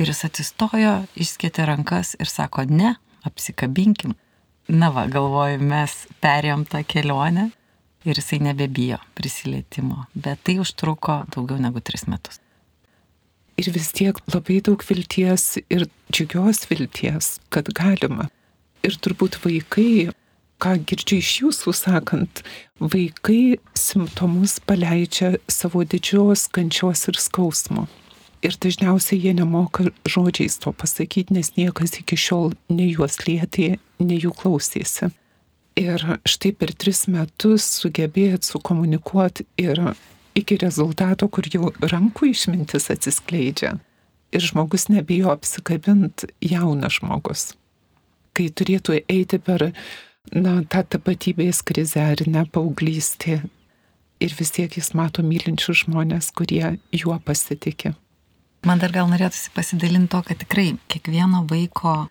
Ir 0.00 0.08
jis 0.08 0.24
atsistojo, 0.30 0.94
išskėtė 1.12 1.68
rankas 1.68 2.14
ir 2.16 2.32
sako, 2.32 2.64
ne, 2.64 2.94
apsikabinkim. 3.28 4.16
Na 4.72 4.88
va, 4.96 5.04
galvoju, 5.12 5.60
mes 5.60 6.00
perėjom 6.24 6.64
tą 6.72 6.86
kelionę 6.88 7.50
ir 8.04 8.18
jisai 8.18 8.38
nebebijo 8.42 8.98
prisilietimo, 9.14 10.04
bet 10.14 10.42
tai 10.44 10.58
užtruko 10.62 11.22
daugiau 11.34 11.58
negu 11.62 11.80
tris 11.80 12.06
metus. 12.06 12.38
Ir 13.58 13.72
vis 13.74 13.90
tiek 13.90 14.18
labai 14.30 14.60
daug 14.62 14.82
vilties 14.86 15.58
ir 15.66 15.88
džiugios 16.12 16.62
vilties, 16.70 17.38
kad 17.50 17.72
galima. 17.74 18.28
Ir 18.86 18.94
turbūt 19.02 19.40
vaikai, 19.42 20.12
ką 20.62 20.76
girdžiu 20.86 21.18
iš 21.18 21.32
jūsų 21.42 21.74
sakant, 21.74 22.44
vaikai 22.78 23.58
simptomus 23.74 24.60
paleidžia 24.62 25.34
savo 25.50 25.82
didžios 25.82 26.46
kančios 26.54 27.08
ir 27.10 27.18
skausmo. 27.18 27.88
Ir 28.46 28.54
dažniausiai 28.62 29.18
jie 29.18 29.34
nemoka 29.34 29.88
žodžiais 30.06 30.60
to 30.62 30.70
pasakyti, 30.70 31.34
nes 31.34 31.50
niekas 31.58 31.98
iki 31.98 32.14
šiol 32.14 32.52
ne 32.70 32.86
juos 32.86 33.18
lietė, 33.26 33.80
ne 33.98 34.18
jų 34.22 34.30
klausėsi. 34.38 35.10
Ir 35.78 36.02
štai 36.26 36.50
per 36.58 36.72
tris 36.74 37.04
metus 37.06 37.66
sugebėjot 37.78 38.46
sukomunikuoti 38.48 39.44
ir 39.62 39.78
iki 40.38 40.58
rezultato, 40.58 41.28
kur 41.30 41.46
jau 41.46 41.70
rankų 41.78 42.32
išmintis 42.32 42.90
atsiskleidžia. 42.94 43.76
Ir 44.34 44.44
žmogus 44.44 44.88
nebijo 44.90 45.30
apsikabinti 45.30 46.32
jaunas 46.42 46.98
žmogus. 46.98 47.44
Kai 48.34 48.48
turėtų 48.50 48.98
eiti 49.06 49.38
per 49.38 49.70
na, 50.34 50.58
tą 50.66 50.82
tapatybės 50.96 51.62
krizę 51.62 52.02
ar 52.10 52.26
ne 52.26 52.42
paauglystį. 52.44 53.38
Ir 54.18 54.34
vis 54.34 54.50
tiek 54.50 54.74
jis 54.74 54.92
mato 54.98 55.22
mylinčius 55.22 55.84
žmonės, 55.84 56.32
kurie 56.34 56.74
juo 56.90 57.20
pasitikė. 57.22 57.94
Man 58.66 58.82
dar 58.82 58.90
gal 58.90 59.06
norėtųsi 59.06 59.54
pasidalinti 59.54 60.10
to, 60.10 60.24
kad 60.26 60.42
tikrai 60.42 60.72
kiekvieno 60.90 61.44
vaiko 61.46 62.08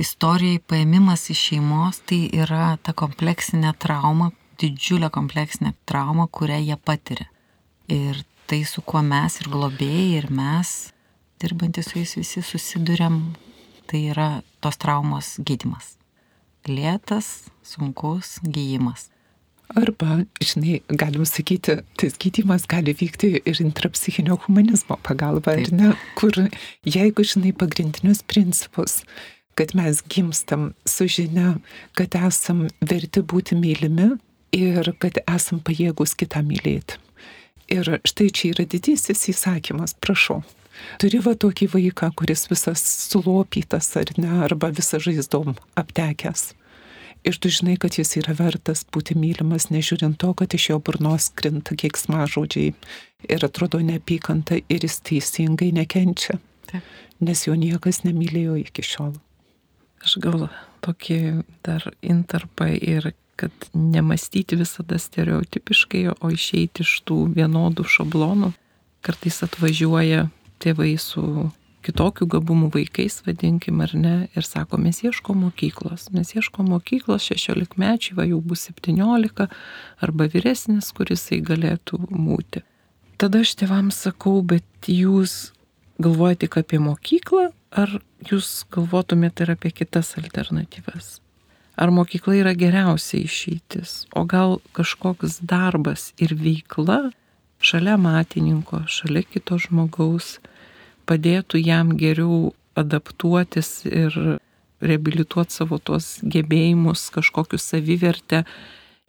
istorijai 0.00 0.60
paėmimas 0.68 1.28
iš 1.32 1.48
šeimos 1.50 2.00
tai 2.08 2.24
yra 2.32 2.76
ta 2.82 2.94
kompleksinė 2.96 3.74
trauma, 3.82 4.30
didžiulė 4.60 5.10
kompleksinė 5.12 5.74
trauma, 5.88 6.28
kurią 6.28 6.60
jie 6.62 6.78
patiria. 6.78 7.28
Ir 7.92 8.22
tai, 8.48 8.62
su 8.68 8.82
kuo 8.86 9.02
mes 9.04 9.40
ir 9.40 9.50
globėjai, 9.52 10.08
ir 10.20 10.28
mes, 10.32 10.92
dirbantys 11.42 11.90
su 11.90 11.98
jais 12.00 12.14
visi, 12.18 12.44
susidurėm, 12.46 13.18
tai 13.90 14.06
yra 14.12 14.28
tos 14.62 14.78
traumos 14.80 15.34
gydimas. 15.42 15.96
Lėtas, 16.68 17.48
sunkus 17.66 18.36
gyjimas. 18.44 19.08
Arba, 19.72 20.20
žinai, 20.44 20.82
galim 21.00 21.24
sakyti, 21.26 21.78
tas 21.98 22.18
gydimas 22.20 22.66
gali 22.68 22.92
vykti 22.92 23.38
ir 23.40 23.60
intrapsichinio 23.64 24.36
humanizmo 24.44 24.98
pagalba, 25.06 25.54
Taip. 25.56 25.70
ar 25.72 25.78
ne? 25.78 25.92
Kur, 26.18 26.36
jeigu 26.84 27.24
žinai 27.24 27.54
pagrindinius 27.56 28.20
principus, 28.28 29.00
kad 29.58 29.74
mes 29.78 30.02
gimstam 30.08 30.72
su 30.88 31.08
žinia, 31.08 31.56
kad 31.98 32.14
esam 32.16 32.66
verti 32.80 33.22
būti 33.22 33.58
mylimi 33.58 34.14
ir 34.52 34.94
kad 35.02 35.20
esam 35.26 35.60
pajėgus 35.64 36.16
kitą 36.18 36.44
mylėti. 36.46 36.98
Ir 37.72 37.88
štai 38.04 38.28
čia 38.34 38.50
yra 38.52 38.66
didysis 38.68 39.28
įsakymas, 39.32 39.94
prašau. 40.02 40.42
Turi 41.00 41.20
va 41.22 41.34
tokį 41.38 41.68
vaiką, 41.72 42.10
kuris 42.16 42.46
visas 42.50 42.82
sulopytas 43.10 43.90
ar 44.00 44.10
ne, 44.18 44.32
arba 44.46 44.72
visą 44.74 45.00
žaizdom 45.02 45.54
aptekęs. 45.78 46.52
Ir 47.22 47.38
tu 47.38 47.52
žinai, 47.54 47.76
kad 47.78 47.94
jis 47.94 48.16
yra 48.18 48.34
vertas 48.34 48.82
būti 48.82 49.14
mylimas, 49.14 49.68
nežiūrint 49.70 50.18
to, 50.18 50.32
kad 50.34 50.56
iš 50.56 50.72
jo 50.72 50.78
burnos 50.82 51.28
krinta 51.38 51.76
kiek 51.78 51.98
smažodžiai 52.00 52.72
ir 53.30 53.46
atrodo 53.46 53.78
neapykanta 53.78 54.58
ir 54.66 54.86
jis 54.88 54.98
teisingai 55.06 55.70
nekenčia. 55.76 56.40
Taip. 56.72 56.88
Nes 57.22 57.44
jo 57.46 57.54
niekas 57.54 58.02
nemylėjo 58.02 58.56
iki 58.64 58.82
šiol. 58.82 59.14
Aš 60.02 60.18
gal 60.22 60.48
tokį 60.82 61.18
dar 61.62 61.86
intarpą 62.02 62.72
ir 62.74 63.12
kad 63.38 63.52
nemastyti 63.74 64.58
visada 64.58 64.98
stereotipiškai, 64.98 66.04
o 66.20 66.30
išeiti 66.30 66.84
iš 66.84 66.98
tų 67.08 67.24
vienodų 67.36 67.86
šablonų. 67.88 68.52
Kartais 69.02 69.40
atvažiuoja 69.46 70.28
tėvai 70.62 70.94
su 71.00 71.50
kitokių 71.82 72.28
gabumų 72.36 72.68
vaikais, 72.76 73.18
vadinkim 73.26 73.80
ar 73.82 73.94
ne, 73.98 74.14
ir 74.36 74.46
sako, 74.46 74.78
mes 74.78 75.02
ieško 75.02 75.34
mokyklos, 75.34 76.10
mes 76.14 76.30
ieško 76.36 76.62
mokyklos, 76.68 77.26
16 77.32 77.74
mečiai, 77.80 78.18
va 78.18 78.26
jau 78.28 78.38
bus 78.38 78.68
17 78.70 79.48
arba 80.06 80.28
vyresnis, 80.30 80.92
kuris 80.94 81.24
jisai 81.24 81.40
galėtų 81.48 81.98
būti. 82.12 82.62
Tada 83.18 83.42
aš 83.42 83.56
tėvams 83.58 83.98
sakau, 84.06 84.38
bet 84.46 84.66
jūs 84.86 85.50
galvojate 86.02 86.46
tik 86.46 86.60
apie 86.62 86.78
mokyklą, 86.82 87.50
ar 87.72 87.98
jūs 88.28 88.64
galvotumėte 88.72 89.46
ir 89.46 89.54
apie 89.56 89.72
kitas 89.74 90.14
alternatyvas? 90.20 91.18
Ar 91.80 91.90
mokykla 91.94 92.36
yra 92.42 92.52
geriausia 92.58 93.22
išeitis, 93.24 94.04
o 94.14 94.26
gal 94.28 94.58
kažkoks 94.76 95.40
darbas 95.40 96.10
ir 96.20 96.34
veikla 96.36 97.10
šalia 97.62 97.96
matininko, 97.96 98.84
šalia 98.92 99.24
kito 99.24 99.56
žmogaus 99.56 100.36
padėtų 101.08 101.62
jam 101.62 101.94
geriau 101.98 102.52
adaptuotis 102.78 103.82
ir 103.88 104.16
reabilituoti 104.82 105.54
savo 105.54 105.78
tuos 105.78 106.18
gebėjimus, 106.22 107.08
kažkokiu 107.14 107.58
savivertę 107.60 108.42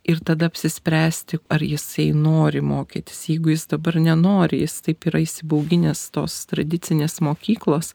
ir 0.04 0.20
tada 0.24 0.50
apsispręsti, 0.52 1.40
ar 1.50 1.64
jisai 1.64 2.12
nori 2.16 2.62
mokytis. 2.62 3.26
Jeigu 3.30 3.54
jis 3.54 3.68
dabar 3.72 3.98
nenori, 4.00 4.62
jis 4.64 4.80
taip 4.86 5.08
yra 5.10 5.24
įsibauginęs 5.24 6.10
tos 6.16 6.36
tradicinės 6.52 7.20
mokyklos, 7.24 7.94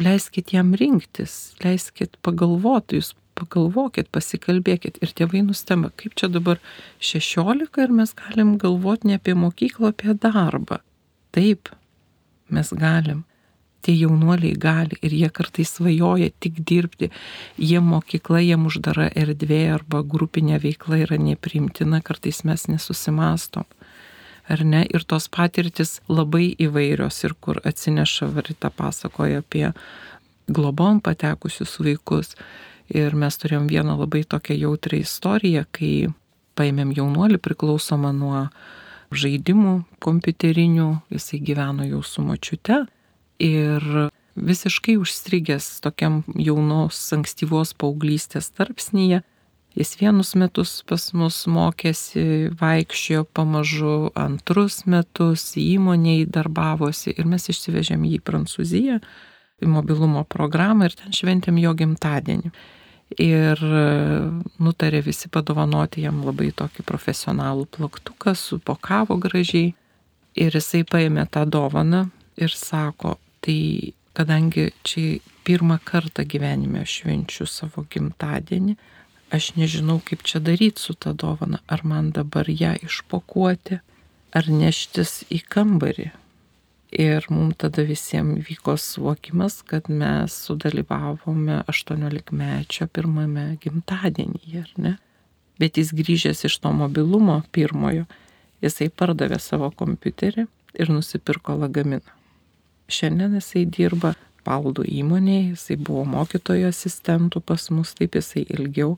leiskit 0.00 0.52
jam 0.54 0.74
rinktis, 0.78 1.54
leiskit 1.64 2.16
pagalvoti, 2.26 3.00
jūs 3.00 3.12
pagalvokit, 3.38 4.10
pasikalbėkit. 4.14 4.98
Ir 5.02 5.12
tėvai 5.18 5.44
nustemba, 5.46 5.90
kaip 5.98 6.16
čia 6.18 6.30
dabar 6.32 6.60
16 7.02 7.82
ir 7.82 7.94
mes 7.94 8.14
galim 8.18 8.56
galvoti 8.62 9.10
ne 9.10 9.18
apie 9.18 9.36
mokyklą, 9.38 9.94
apie 9.94 10.14
darbą. 10.14 10.80
Taip, 11.34 11.72
mes 12.50 12.70
galim 12.78 13.24
tie 13.84 13.94
jaunuoliai 14.00 14.56
gali 14.56 14.96
ir 15.04 15.12
jie 15.12 15.28
kartais 15.28 15.74
svajoja 15.76 16.30
tik 16.40 16.62
dirbti, 16.68 17.10
jie 17.60 17.80
mokykla, 17.84 18.40
jiem 18.40 18.64
uždara 18.70 19.10
erdvė 19.12 19.60
arba 19.74 20.00
grupinė 20.14 20.60
veikla 20.62 21.02
yra 21.04 21.18
neprimtina, 21.20 22.00
kartais 22.04 22.42
mes 22.48 22.64
nesusimastom. 22.70 23.68
Ar 24.48 24.60
ne? 24.64 24.84
Ir 24.92 25.04
tos 25.08 25.28
patirtis 25.32 26.00
labai 26.08 26.50
įvairios 26.60 27.22
ir 27.24 27.34
kur 27.40 27.60
atsineša 27.64 28.28
varita 28.34 28.70
pasakoja 28.70 29.40
apie 29.40 29.70
globom 30.48 31.00
patekusius 31.00 31.78
vaikus. 31.80 32.34
Ir 32.92 33.16
mes 33.16 33.40
turėjom 33.40 33.70
vieną 33.70 33.96
labai 34.02 34.24
tokią 34.28 34.58
jautrę 34.60 35.00
istoriją, 35.00 35.64
kai 35.72 36.12
paėmėm 36.58 36.92
jaunuolį 36.92 37.40
priklausomą 37.40 38.12
nuo 38.12 38.42
žaidimų 39.14 39.78
kompiuterinių, 40.04 40.90
jisai 41.14 41.40
gyveno 41.40 41.86
jau 41.88 42.02
su 42.04 42.24
mačiute 42.26 42.84
ir 43.42 44.10
visiškai 44.34 44.96
užstrigęs 45.00 45.80
tokiam 45.84 46.22
jaunos 46.36 47.00
ankstyvos 47.14 47.74
paauglystės 47.78 48.50
tarpsnyje. 48.54 49.22
Jis 49.74 49.96
vienus 49.98 50.34
metus 50.38 50.76
pas 50.86 51.08
mus 51.18 51.40
mokėsi, 51.50 52.52
vaikščiojo 52.60 53.24
pamažu, 53.34 53.96
antrus 54.14 54.84
metus 54.86 55.48
įmoniai 55.58 56.28
darbavosi 56.30 57.16
ir 57.16 57.26
mes 57.26 57.48
išsivežėm 57.50 58.06
jį 58.06 58.20
į 58.20 58.22
Prancūziją, 58.28 59.00
į 59.64 59.72
mobilumo 59.72 60.22
programą 60.30 60.86
ir 60.86 60.94
ten 61.00 61.14
šventėm 61.14 61.58
jo 61.62 61.74
gimtadienį. 61.80 62.54
Ir 63.20 63.60
nutarė 64.62 65.02
visi 65.04 65.28
padovanoti 65.30 66.06
jam 66.06 66.22
labai 66.26 66.52
tokį 66.56 66.86
profesionalų 66.86 67.66
plaktuką, 67.74 68.32
supokavo 68.38 69.18
gražiai. 69.22 69.74
Ir 70.34 70.54
jisai 70.54 70.82
paėmė 70.86 71.28
tą 71.30 71.44
dovaną 71.46 72.08
ir 72.42 72.50
sako, 72.50 73.18
Tai 73.44 73.92
kadangi 74.16 74.70
čia 74.82 75.20
pirmą 75.44 75.76
kartą 75.84 76.24
gyvenime 76.24 76.80
švenčiu 76.88 77.44
savo 77.44 77.82
gimtadienį, 77.92 78.72
aš 79.34 79.54
nežinau, 79.58 79.98
kaip 80.04 80.22
čia 80.22 80.40
daryti 80.40 80.80
su 80.80 80.94
ta 80.94 81.12
dovana, 81.12 81.60
ar 81.66 81.84
man 81.84 82.10
dabar 82.14 82.48
ją 82.48 82.74
išpakuoti, 82.86 83.80
ar 84.34 84.50
neštis 84.50 85.24
į 85.32 85.40
kambarį. 85.50 86.10
Ir 86.94 87.26
mums 87.34 87.58
tada 87.58 87.82
visiems 87.82 88.44
vyko 88.46 88.76
suvokimas, 88.78 89.62
kad 89.66 89.88
mes 89.90 90.34
sudalyvavome 90.46 91.64
18-mečio 91.70 92.86
pirmame 92.86 93.46
gimtadienyje, 93.62 94.62
ar 94.62 94.74
ne? 94.78 94.92
Bet 95.58 95.78
jis 95.78 95.90
grįžęs 95.94 96.44
iš 96.46 96.58
to 96.62 96.70
mobilumo 96.74 97.40
pirmojo, 97.54 98.06
jisai 98.62 98.90
pardavė 98.90 99.40
savo 99.42 99.72
kompiuterį 99.74 100.46
ir 100.78 100.94
nusipirko 100.94 101.56
lagaminą. 101.58 102.14
Šiandien 102.90 103.34
jisai 103.40 103.64
dirba 103.66 104.14
baldų 104.46 104.86
įmonėje, 105.00 105.50
jisai 105.54 105.76
buvo 105.80 106.04
mokytojo 106.08 106.70
asistentų 106.72 107.42
pas 107.44 107.68
mus, 107.74 107.94
taip 107.98 108.18
jisai 108.18 108.44
ilgiau, 108.46 108.96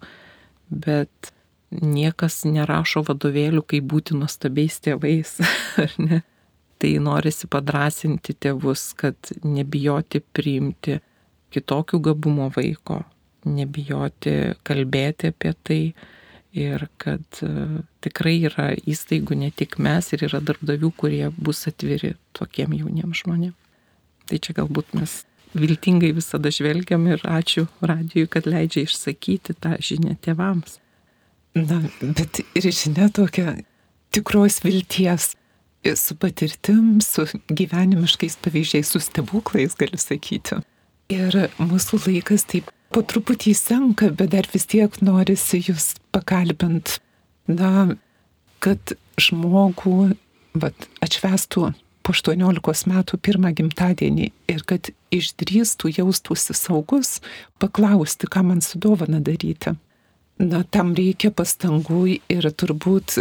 bet 0.70 1.32
niekas 1.70 2.44
nerašo 2.46 3.02
vadovėlių, 3.06 3.62
kaip 3.66 3.86
būti 3.90 4.16
nuostabiais 4.18 4.78
tėvais, 4.84 5.36
ar 5.82 5.94
ne? 5.98 6.22
Tai 6.76 6.90
norisi 7.00 7.48
padrasinti 7.48 8.34
tėvus, 8.36 8.90
kad 9.00 9.30
nebijoti 9.48 10.20
priimti 10.20 10.98
kitokių 11.54 12.02
gabumo 12.10 12.50
vaiko, 12.52 13.00
nebijoti 13.48 14.34
kalbėti 14.66 15.30
apie 15.32 15.54
tai 15.64 15.80
ir 16.56 16.84
kad 17.00 17.40
uh, 17.44 17.78
tikrai 18.04 18.34
yra 18.48 18.70
įstaigų 18.76 19.38
ne 19.40 19.48
tik 19.56 19.78
mes 19.80 20.12
ir 20.12 20.26
yra 20.28 20.42
darbdavių, 20.44 20.92
kurie 21.00 21.30
bus 21.36 21.64
atviri 21.70 22.14
tokiem 22.36 22.76
jauniems 22.76 23.24
žmonėms. 23.24 23.56
Tai 24.26 24.38
čia 24.42 24.56
galbūt 24.58 24.92
mes 24.98 25.20
viltingai 25.58 26.12
visada 26.16 26.50
žvelgiam 26.52 27.06
ir 27.10 27.22
ačiū 27.24 27.66
radijui, 27.84 28.28
kad 28.30 28.48
leidžia 28.48 28.86
išsakyti 28.86 29.56
tą 29.60 29.76
žinią 29.82 30.16
tėvams. 30.24 30.78
Na, 31.56 31.80
bet 32.02 32.42
ir 32.58 32.68
žinia 32.68 33.08
tokia 33.16 33.56
tikros 34.12 34.60
vilties 34.64 35.32
su 35.96 36.16
patirtim, 36.18 37.00
su 37.00 37.26
gyvenimiškais 37.48 38.38
pavyzdžiais, 38.42 38.90
su 38.90 39.00
stebuklais, 39.00 39.76
galiu 39.78 40.00
sakyti. 40.00 40.58
Ir 41.12 41.36
mūsų 41.62 42.00
laikas 42.08 42.44
taip 42.50 42.72
po 42.90 43.02
truputį 43.06 43.54
senka, 43.54 44.10
bet 44.10 44.32
dar 44.34 44.48
vis 44.52 44.66
tiek 44.66 44.90
norisi 45.04 45.62
jūs 45.62 45.94
pakalbint, 46.14 46.98
na, 47.46 47.94
kad 48.58 48.96
žmogų, 49.20 50.16
vat, 50.58 50.88
atšvestų 51.04 51.70
po 52.06 52.14
18 52.14 52.86
metų 52.86 53.18
pirmą 53.18 53.50
gimtadienį 53.58 54.28
ir 54.52 54.62
kad 54.70 54.92
išdrįstų 55.10 55.90
jaustųsi 55.96 56.54
saugus, 56.54 57.16
paklausti, 57.58 58.28
ką 58.30 58.44
man 58.46 58.60
su 58.62 58.78
dovana 58.78 59.18
daryti. 59.18 59.74
Na, 60.38 60.62
tam 60.62 60.92
reikia 60.94 61.32
pastangų 61.34 62.20
ir 62.30 62.46
turbūt 62.54 63.16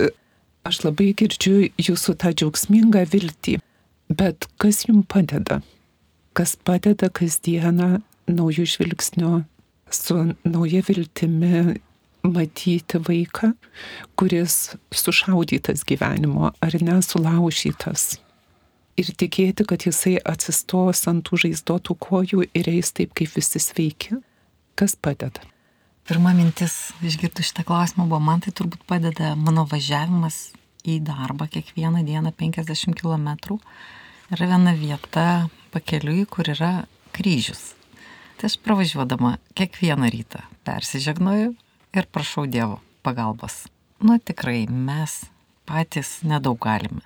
aš 0.70 0.84
labai 0.84 1.14
girdžiu 1.18 1.72
jūsų 1.82 2.14
tą 2.22 2.34
džiaugsmingą 2.36 3.06
viltį. 3.10 3.56
Bet 4.14 4.46
kas 4.62 4.84
jums 4.86 5.08
padeda? 5.10 5.64
Kas 6.38 6.54
padeda 6.54 7.10
kasdieną 7.10 8.04
naujų 8.30 8.68
žvilgsnių 8.70 9.32
su 9.90 10.20
nauja 10.46 10.84
viltimi 10.86 11.80
matyti 12.26 13.02
vaiką, 13.02 13.54
kuris 14.20 14.76
sušaudytas 14.94 15.86
gyvenimo 15.88 16.54
ar 16.62 16.78
nesulaužytas 16.82 18.20
ir 19.00 19.12
tikėti, 19.20 19.66
kad 19.68 19.86
jisai 19.88 20.16
atsistos 20.24 21.04
ant 21.12 21.26
tų 21.28 21.42
žaizdotų 21.46 21.98
kojų 22.02 22.48
ir 22.56 22.70
eis 22.72 22.94
taip, 22.96 23.14
kaip 23.18 23.36
visi 23.36 23.62
sveiki, 23.62 24.20
kas 24.80 24.96
padeda. 24.96 25.44
Pirma 26.06 26.36
mintis, 26.38 26.94
išgirdu 27.02 27.44
šitą 27.44 27.66
klausimą, 27.66 28.06
buvo, 28.06 28.22
man 28.22 28.44
tai 28.46 28.54
turbūt 28.54 28.84
padeda 28.86 29.34
mano 29.40 29.66
važiavimas 29.70 30.52
į 30.86 31.00
darbą 31.06 31.48
kiekvieną 31.50 32.04
dieną 32.06 32.32
50 32.38 32.94
km. 33.00 33.58
Yra 34.34 34.50
viena 34.52 34.76
vieta 34.78 35.26
pakeliui, 35.74 36.28
kur 36.30 36.50
yra 36.54 36.86
kryžius. 37.16 37.74
Tai 38.38 38.52
aš 38.52 38.60
pravažiuodama 38.62 39.38
kiekvieną 39.58 40.12
rytą 40.14 40.44
persižegnoju 40.68 41.56
ir 41.96 42.08
prašau 42.14 42.46
Dievo 42.46 42.82
pagalbos. 43.02 43.66
Nu 44.04 44.20
tikrai 44.20 44.68
mes 44.70 45.24
patys 45.66 46.20
nedaug 46.22 46.60
galime. 46.62 47.02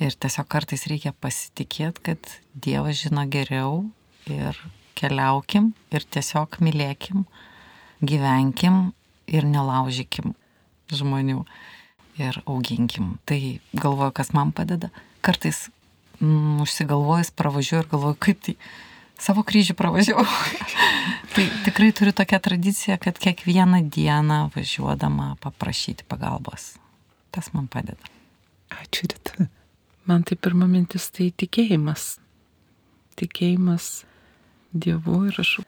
Ir 0.00 0.14
tiesiog 0.16 0.46
kartais 0.48 0.86
reikia 0.88 1.12
pasitikėti, 1.12 2.02
kad 2.08 2.30
Dievas 2.56 3.02
žino 3.02 3.26
geriau 3.28 3.82
ir 4.30 4.56
keliaukim 4.96 5.74
ir 5.92 6.06
tiesiog 6.08 6.56
mylėkim, 6.64 7.26
gyvenkim 8.00 8.94
ir 9.28 9.44
nelaužykim 9.44 10.32
žmonių 10.90 11.44
ir 12.20 12.40
auginkim. 12.46 13.18
Tai 13.28 13.38
galvoju, 13.76 14.14
kas 14.16 14.32
man 14.36 14.54
padeda. 14.56 14.88
Kartais 15.24 15.68
mm, 16.20 16.62
užsigalvojus 16.64 17.32
pravažiuoju 17.36 17.84
ir 17.84 17.92
galvoju, 17.92 18.18
kaip 18.24 18.42
tai 18.48 18.56
savo 19.20 19.44
kryžių 19.44 19.76
pravažiavau. 19.76 20.24
tai 21.36 21.46
tikrai 21.68 21.92
turiu 21.96 22.16
tokią 22.16 22.40
tradiciją, 22.48 22.98
kad 23.04 23.20
kiekvieną 23.20 23.84
dieną 23.92 24.42
važiuodama 24.56 25.34
paprašyti 25.44 26.08
pagalbos. 26.08 26.72
Tas 27.30 27.52
man 27.52 27.68
padeda. 27.70 28.14
Ačiū, 28.80 29.10
Rita. 29.12 29.50
Man 30.08 30.22
tai 30.24 30.36
pirma 30.36 30.66
mintis 30.70 31.10
tai 31.14 31.30
tikėjimas. 31.36 32.14
Tikėjimas 33.20 33.90
Dievu 34.70 35.24
ir 35.26 35.40
aš 35.42 35.58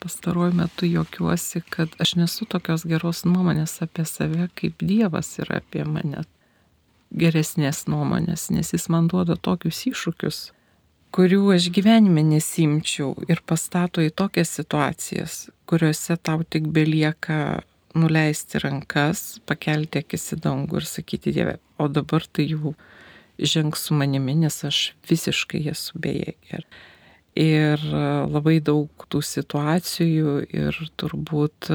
pastaruoju 0.00 0.54
metu 0.56 0.86
jokiuosi, 0.86 1.60
kad 1.70 1.92
aš 2.00 2.14
nesu 2.20 2.46
tokios 2.48 2.86
geros 2.88 3.24
nuomonės 3.28 3.78
apie 3.84 4.04
save, 4.08 4.48
kaip 4.58 4.82
Dievas 4.82 5.34
yra 5.42 5.60
apie 5.60 5.84
mane. 5.84 6.24
Geresnės 7.16 7.84
nuomonės, 7.86 8.48
nes 8.50 8.72
jis 8.74 8.88
man 8.92 9.06
duoda 9.12 9.36
tokius 9.36 9.84
iššūkius, 9.92 10.40
kurių 11.14 11.42
aš 11.54 11.68
gyvenime 11.72 12.24
nesimčiau 12.26 13.14
ir 13.30 13.40
pastato 13.46 14.02
į 14.04 14.10
tokias 14.20 14.50
situacijas, 14.58 15.36
kuriuose 15.70 16.16
tau 16.18 16.42
tik 16.42 16.66
belieka 16.74 17.62
nuleisti 17.96 18.60
rankas, 18.60 19.38
pakelti 19.48 20.02
akis 20.02 20.32
į 20.36 20.40
dangų 20.44 20.82
ir 20.82 20.88
sakyti 20.88 21.32
Dieve, 21.32 21.56
o 21.80 21.88
dabar 21.88 22.26
tai 22.26 22.50
jau 22.50 22.74
žengs 23.38 23.86
su 23.86 23.94
manimi, 23.94 24.34
nes 24.34 24.62
aš 24.64 24.92
visiškai 25.08 25.66
esu 25.72 25.98
bejėgė. 26.02 26.62
Ir 27.36 27.82
labai 28.32 28.60
daug 28.64 29.06
tų 29.12 29.20
situacijų 29.20 30.36
ir 30.56 30.78
turbūt 30.96 31.68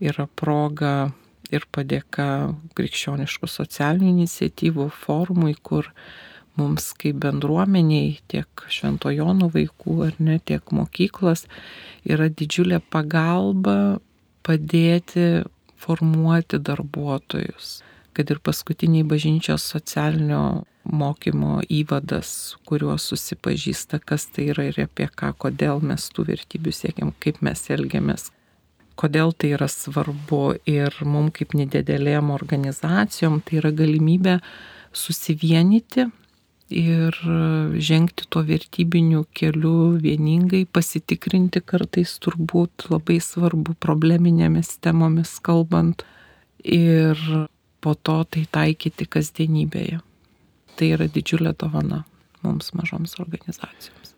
yra 0.00 0.26
proga 0.40 1.10
ir 1.52 1.66
padėka 1.74 2.54
krikščioniškų 2.78 3.50
socialinių 3.50 4.14
iniciatyvų 4.14 4.88
forumui, 5.02 5.52
kur 5.60 5.90
mums 6.58 6.90
kaip 7.00 7.20
bendruomeniai, 7.24 8.18
tiek 8.30 8.64
šventojonų 8.72 9.50
vaikų 9.54 9.96
ar 10.08 10.16
ne, 10.22 10.38
tiek 10.38 10.72
mokyklos 10.74 11.46
yra 12.08 12.30
didžiulė 12.32 12.80
pagalba 12.92 14.00
padėti 14.46 15.44
formuoti 15.80 16.60
darbuotojus. 16.64 17.80
Kad 18.16 18.30
ir 18.32 18.40
paskutiniai 18.42 19.06
bažnyčios 19.06 19.62
socialinio 19.70 20.64
mokymo 20.84 21.60
įvadas, 21.70 22.56
kuriuo 22.66 22.96
susipažįsta, 22.98 24.00
kas 24.02 24.26
tai 24.32 24.48
yra 24.54 24.66
ir 24.70 24.80
apie 24.82 25.06
ką, 25.06 25.32
kodėl 25.38 25.82
mes 25.84 26.08
tų 26.14 26.26
vertybių 26.32 26.74
siekiam, 26.74 27.12
kaip 27.22 27.42
mes 27.44 27.62
elgiamės, 27.70 28.30
kodėl 29.00 29.32
tai 29.32 29.54
yra 29.56 29.68
svarbu 29.70 30.60
ir 30.68 30.96
mums 31.06 31.36
kaip 31.38 31.54
nedidelėm 31.56 32.32
organizacijom 32.34 33.40
tai 33.44 33.60
yra 33.60 33.72
galimybė 33.76 34.40
susivienyti 34.96 36.08
ir 36.70 37.16
žengti 37.82 38.26
tuo 38.30 38.42
vertybiniu 38.46 39.24
keliu 39.34 39.98
vieningai, 40.02 40.64
pasitikrinti 40.70 41.62
kartais 41.66 42.14
turbūt 42.22 42.86
labai 42.92 43.18
svarbu 43.22 43.74
probleminėmis 43.82 44.76
temomis 44.84 45.34
kalbant 45.42 46.04
ir 46.62 47.18
po 47.80 47.94
to 47.94 48.22
tai 48.24 48.46
taikyti 48.52 49.08
kasdienybėje. 49.10 50.00
Tai 50.76 50.92
yra 50.96 51.08
didžiulė 51.12 51.54
dovana 51.60 52.04
mums 52.44 52.72
mažoms 52.76 53.18
organizacijoms. 53.20 54.14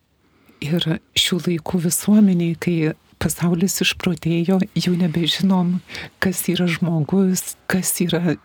Ir 0.63 0.85
šių 1.19 1.41
laikų 1.47 1.81
visuomeniai, 1.89 2.55
kai 2.55 2.77
pasaulis 3.23 3.81
išprotėjo, 3.83 4.61
jau 4.79 4.95
nebežinom, 4.99 5.77
kas 6.23 6.45
yra 6.51 6.69
žmogus, 6.71 7.57
kas 7.71 7.95
yra 8.03 8.37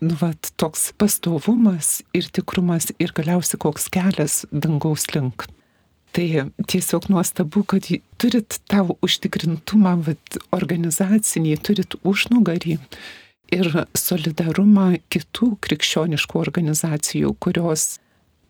nu, 0.00 0.16
vat, 0.20 0.52
toks 0.60 0.90
pastovumas 0.98 2.00
ir 2.16 2.28
tikrumas 2.32 2.90
ir 2.98 3.14
galiausiai 3.16 3.60
koks 3.62 3.88
kelias 3.92 4.44
dangaus 4.50 5.06
link. 5.14 5.46
Tai 6.10 6.26
tiesiog 6.66 7.06
nuostabu, 7.12 7.62
kad 7.70 7.86
turit 8.18 8.58
tavo 8.70 8.96
užtikrintumą, 9.06 9.94
vat, 10.08 10.40
organizacinį, 10.56 11.54
turit 11.62 11.94
užnugarį 12.02 12.80
ir 13.54 13.70
solidarumą 13.98 14.94
kitų 15.12 15.54
krikščioniškų 15.64 16.40
organizacijų, 16.40 17.34
kurios 17.42 17.98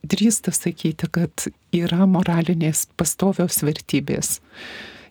drįsta 0.07 0.53
sakyti, 0.55 1.09
kad 1.13 1.49
yra 1.77 2.07
moralinės 2.09 2.87
pastovios 2.97 3.61
vertybės 3.65 4.39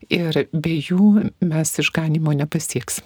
ir 0.10 0.46
be 0.54 0.76
jų 0.80 1.30
mes 1.46 1.74
išganimo 1.82 2.34
nepasieksim. 2.38 3.06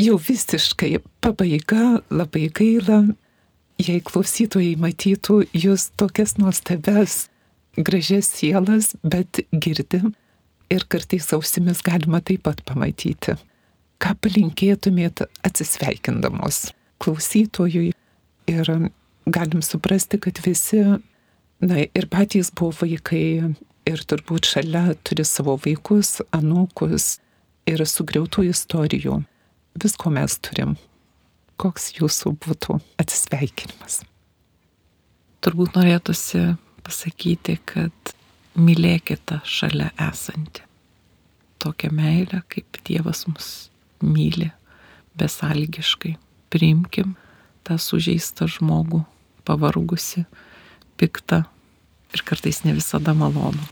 Jau 0.00 0.16
visiškai 0.22 1.00
pabaiga, 1.20 2.00
labai 2.14 2.46
gaila, 2.54 3.02
jei 3.80 4.00
klausytojai 4.00 4.76
matytų 4.80 5.42
jūs 5.56 5.90
tokias 5.98 6.36
nuostabes, 6.38 7.26
gražias 7.76 8.30
sielas, 8.38 8.94
bet 9.02 9.42
girdi 9.50 10.00
ir 10.70 10.86
kartais 10.88 11.26
ausimis 11.34 11.82
galima 11.84 12.22
taip 12.22 12.46
pat 12.46 12.62
pamatyti. 12.64 13.34
Ką 14.00 14.14
palinkėtumėt 14.24 15.26
atsisveikindamos 15.44 16.70
klausytojui 17.00 17.90
ir 18.48 18.70
galim 19.28 19.62
suprasti, 19.64 20.20
kad 20.20 20.40
visi, 20.44 20.80
na 21.60 21.82
ir 21.84 22.06
patys 22.12 22.48
buvo 22.56 22.72
vaikai, 22.80 23.52
ir 23.88 24.04
turbūt 24.08 24.48
šalia 24.48 24.94
turi 25.04 25.24
savo 25.28 25.56
vaikus, 25.60 26.20
anūkus 26.36 27.18
ir 27.68 27.84
sugriautų 27.86 28.48
istorijų. 28.50 29.20
Visko 29.80 30.12
mes 30.12 30.36
turim. 30.42 30.76
Koks 31.60 31.92
jūsų 31.98 32.32
būtų 32.40 32.78
atsisveikinimas? 33.00 34.00
Turbūt 35.44 35.76
norėtųsi 35.76 36.54
pasakyti, 36.84 37.58
kad 37.68 38.14
mylėkite 38.56 39.42
šalia 39.44 39.90
esantį. 40.08 40.64
Tokią 41.60 41.92
meilę, 41.92 42.40
kaip 42.48 42.80
Dievas 42.88 43.26
mus 43.28 43.50
myli, 44.02 44.50
besalgiškai. 45.18 46.16
Priimkim 46.50 47.14
tą 47.66 47.76
sužeistą 47.78 48.48
žmogų, 48.50 49.04
pavargusi, 49.46 50.24
piktą, 50.98 51.44
ir 52.14 52.24
kartais 52.26 52.64
ne 52.64 52.74
visada 52.74 53.14
malonu. 53.14 53.66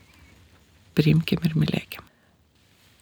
Priimkim 0.99 1.43
ir 1.47 1.57
mylėkim. 1.59 2.05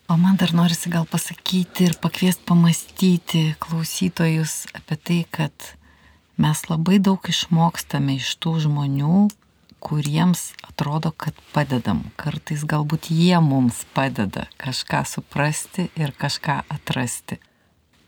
O 0.09 0.17
man 0.21 0.37
dar 0.39 0.53
norisi 0.55 0.91
gal 0.93 1.07
pasakyti 1.11 1.89
ir 1.89 1.97
pakviesti 1.99 2.45
pamastyti 2.47 3.43
klausytojus 3.63 4.69
apie 4.77 4.97
tai, 4.97 5.19
kad 5.31 5.73
mes 6.39 6.63
labai 6.71 7.01
daug 7.03 7.19
išmokstame 7.27 8.15
iš 8.21 8.37
tų 8.39 8.53
žmonių, 8.69 9.27
kuriems 9.81 10.53
atrodo, 10.67 11.13
kad 11.13 11.37
padedam. 11.55 12.05
Kartais 12.21 12.65
galbūt 12.69 13.11
jie 13.13 13.37
mums 13.43 13.85
padeda 13.95 14.47
kažką 14.61 15.05
suprasti 15.09 15.89
ir 15.97 16.15
kažką 16.17 16.63
atrasti. 16.73 17.39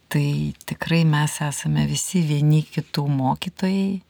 Tai 0.09 0.29
tikrai 0.64 1.05
mes 1.05 1.37
esame 1.45 1.85
visi 1.89 2.23
vieni 2.25 2.62
kitų 2.64 3.05
mokytojai 3.12 4.01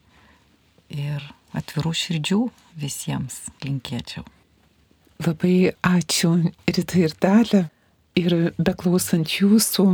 ir 0.94 1.24
atvirų 1.58 1.92
širdžių 2.02 2.40
visiems 2.78 3.48
linkėčiau. 3.64 4.24
Labai 5.26 5.72
ačiū 5.82 6.36
Rita 6.70 7.02
ir 7.02 7.16
Dalė. 7.18 7.64
Ir 8.18 8.34
beklausant 8.58 9.30
jūsų, 9.30 9.84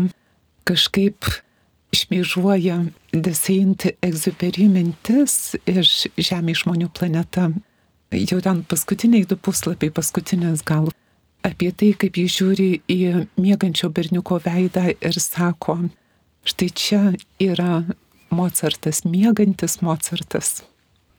kažkaip 0.68 1.26
šmėžuoja 1.94 2.80
deseinti 3.12 3.94
egziuperi 4.04 4.66
mintis 4.72 5.54
iš 5.70 6.08
Žemė 6.18 6.56
žmonių 6.60 6.90
planeta. 6.94 7.50
Jau 8.14 8.40
ten 8.44 8.62
paskutiniai 8.68 9.26
du 9.28 9.36
puslapiai, 9.36 9.92
paskutinės 9.94 10.62
gal 10.66 10.90
apie 11.44 11.70
tai, 11.72 11.92
kaip 11.98 12.18
jis 12.18 12.38
žiūri 12.38 12.68
į 12.90 13.00
mėgančio 13.40 13.90
berniuko 13.94 14.38
veidą 14.44 14.90
ir 14.94 15.18
sako, 15.20 15.80
štai 16.46 16.70
čia 16.70 17.02
yra 17.42 17.82
Mozartas, 18.34 19.04
mėgantis 19.06 19.80
Mozartas 19.84 20.62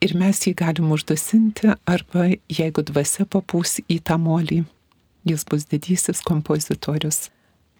ir 0.05 0.15
mes 0.17 0.41
jį 0.45 0.53
galim 0.59 0.91
uždusinti, 0.95 1.73
arba 1.87 2.29
jeigu 2.51 2.83
dvasia 2.85 3.25
papūs 3.25 3.79
į 3.89 3.99
tą 4.05 4.17
molį, 4.21 4.63
jis 5.27 5.45
bus 5.49 5.67
didysis 5.71 6.21
kompozitorius. 6.25 7.29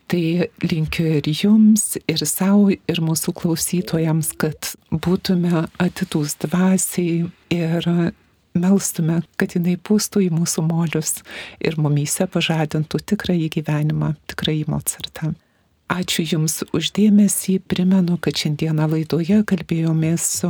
Tai 0.06 0.22
linkiu 0.62 1.06
ir 1.18 1.28
jums, 1.34 1.96
ir 2.06 2.22
savo, 2.30 2.70
ir 2.70 3.00
mūsų 3.02 3.34
klausytojams, 3.40 4.36
kad 4.38 4.76
būtume 4.92 5.64
atidūs 5.82 6.36
dvasiai 6.44 7.24
ir 7.54 7.88
melstume, 8.56 9.22
kad 9.40 9.56
jinai 9.58 9.76
pūstų 9.82 10.28
į 10.28 10.30
mūsų 10.36 10.66
molius 10.68 11.18
ir 11.58 11.80
mumyse 11.82 12.28
pažadintų 12.32 13.02
tikrąjį 13.12 13.50
gyvenimą, 13.58 14.14
tikrąjį 14.30 14.70
Mozartą. 14.72 15.34
Ačiū 15.92 16.24
Jums 16.26 16.64
uždėmesį, 16.74 17.60
primenu, 17.70 18.18
kad 18.18 18.38
šiandieną 18.42 18.88
laidoje 18.90 19.44
kalbėjomės 19.46 20.24
su 20.40 20.50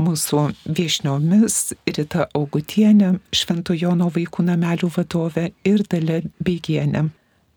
mūsų 0.00 0.44
viešniomis 0.64 1.58
Rita 1.88 2.30
Augutienė, 2.36 3.18
Šventojono 3.32 4.08
vaikų 4.14 4.46
namelių 4.48 4.88
vadovė 4.96 5.50
ir 5.68 5.84
Dalė 5.90 6.22
Beigienė, 6.40 7.10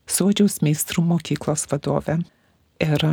Sodžiaus 0.07 0.61
meistrų 0.65 1.03
mokyklos 1.05 1.67
vadovė. 1.71 2.19
Ir, 2.83 3.03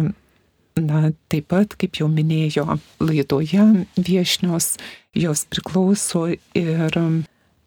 na, 0.79 1.01
taip 1.33 1.49
pat, 1.53 1.75
kaip 1.81 2.01
jau 2.01 2.09
minėjo 2.11 2.67
laidoje, 3.03 3.67
viešnios 3.97 4.75
jos 5.15 5.47
priklauso 5.51 6.27
ir 6.35 6.99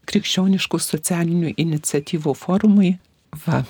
krikščioniškų 0.07 0.79
socialinių 0.79 1.55
iniciatyvų 1.59 2.35
forumui 2.37 2.95
VA. 3.45 3.65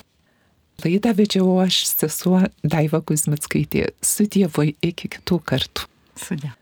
Laidą 0.84 1.10
vedžiau 1.18 1.56
aš, 1.64 1.80
sesuo 1.90 2.44
Daiva 2.62 3.00
Kuzmitskaitė. 3.02 3.88
Su 3.98 4.28
Dievu 4.30 4.68
iki 4.70 5.10
kitų 5.16 5.40
kartų. 5.42 5.88
Sudė. 6.18 6.52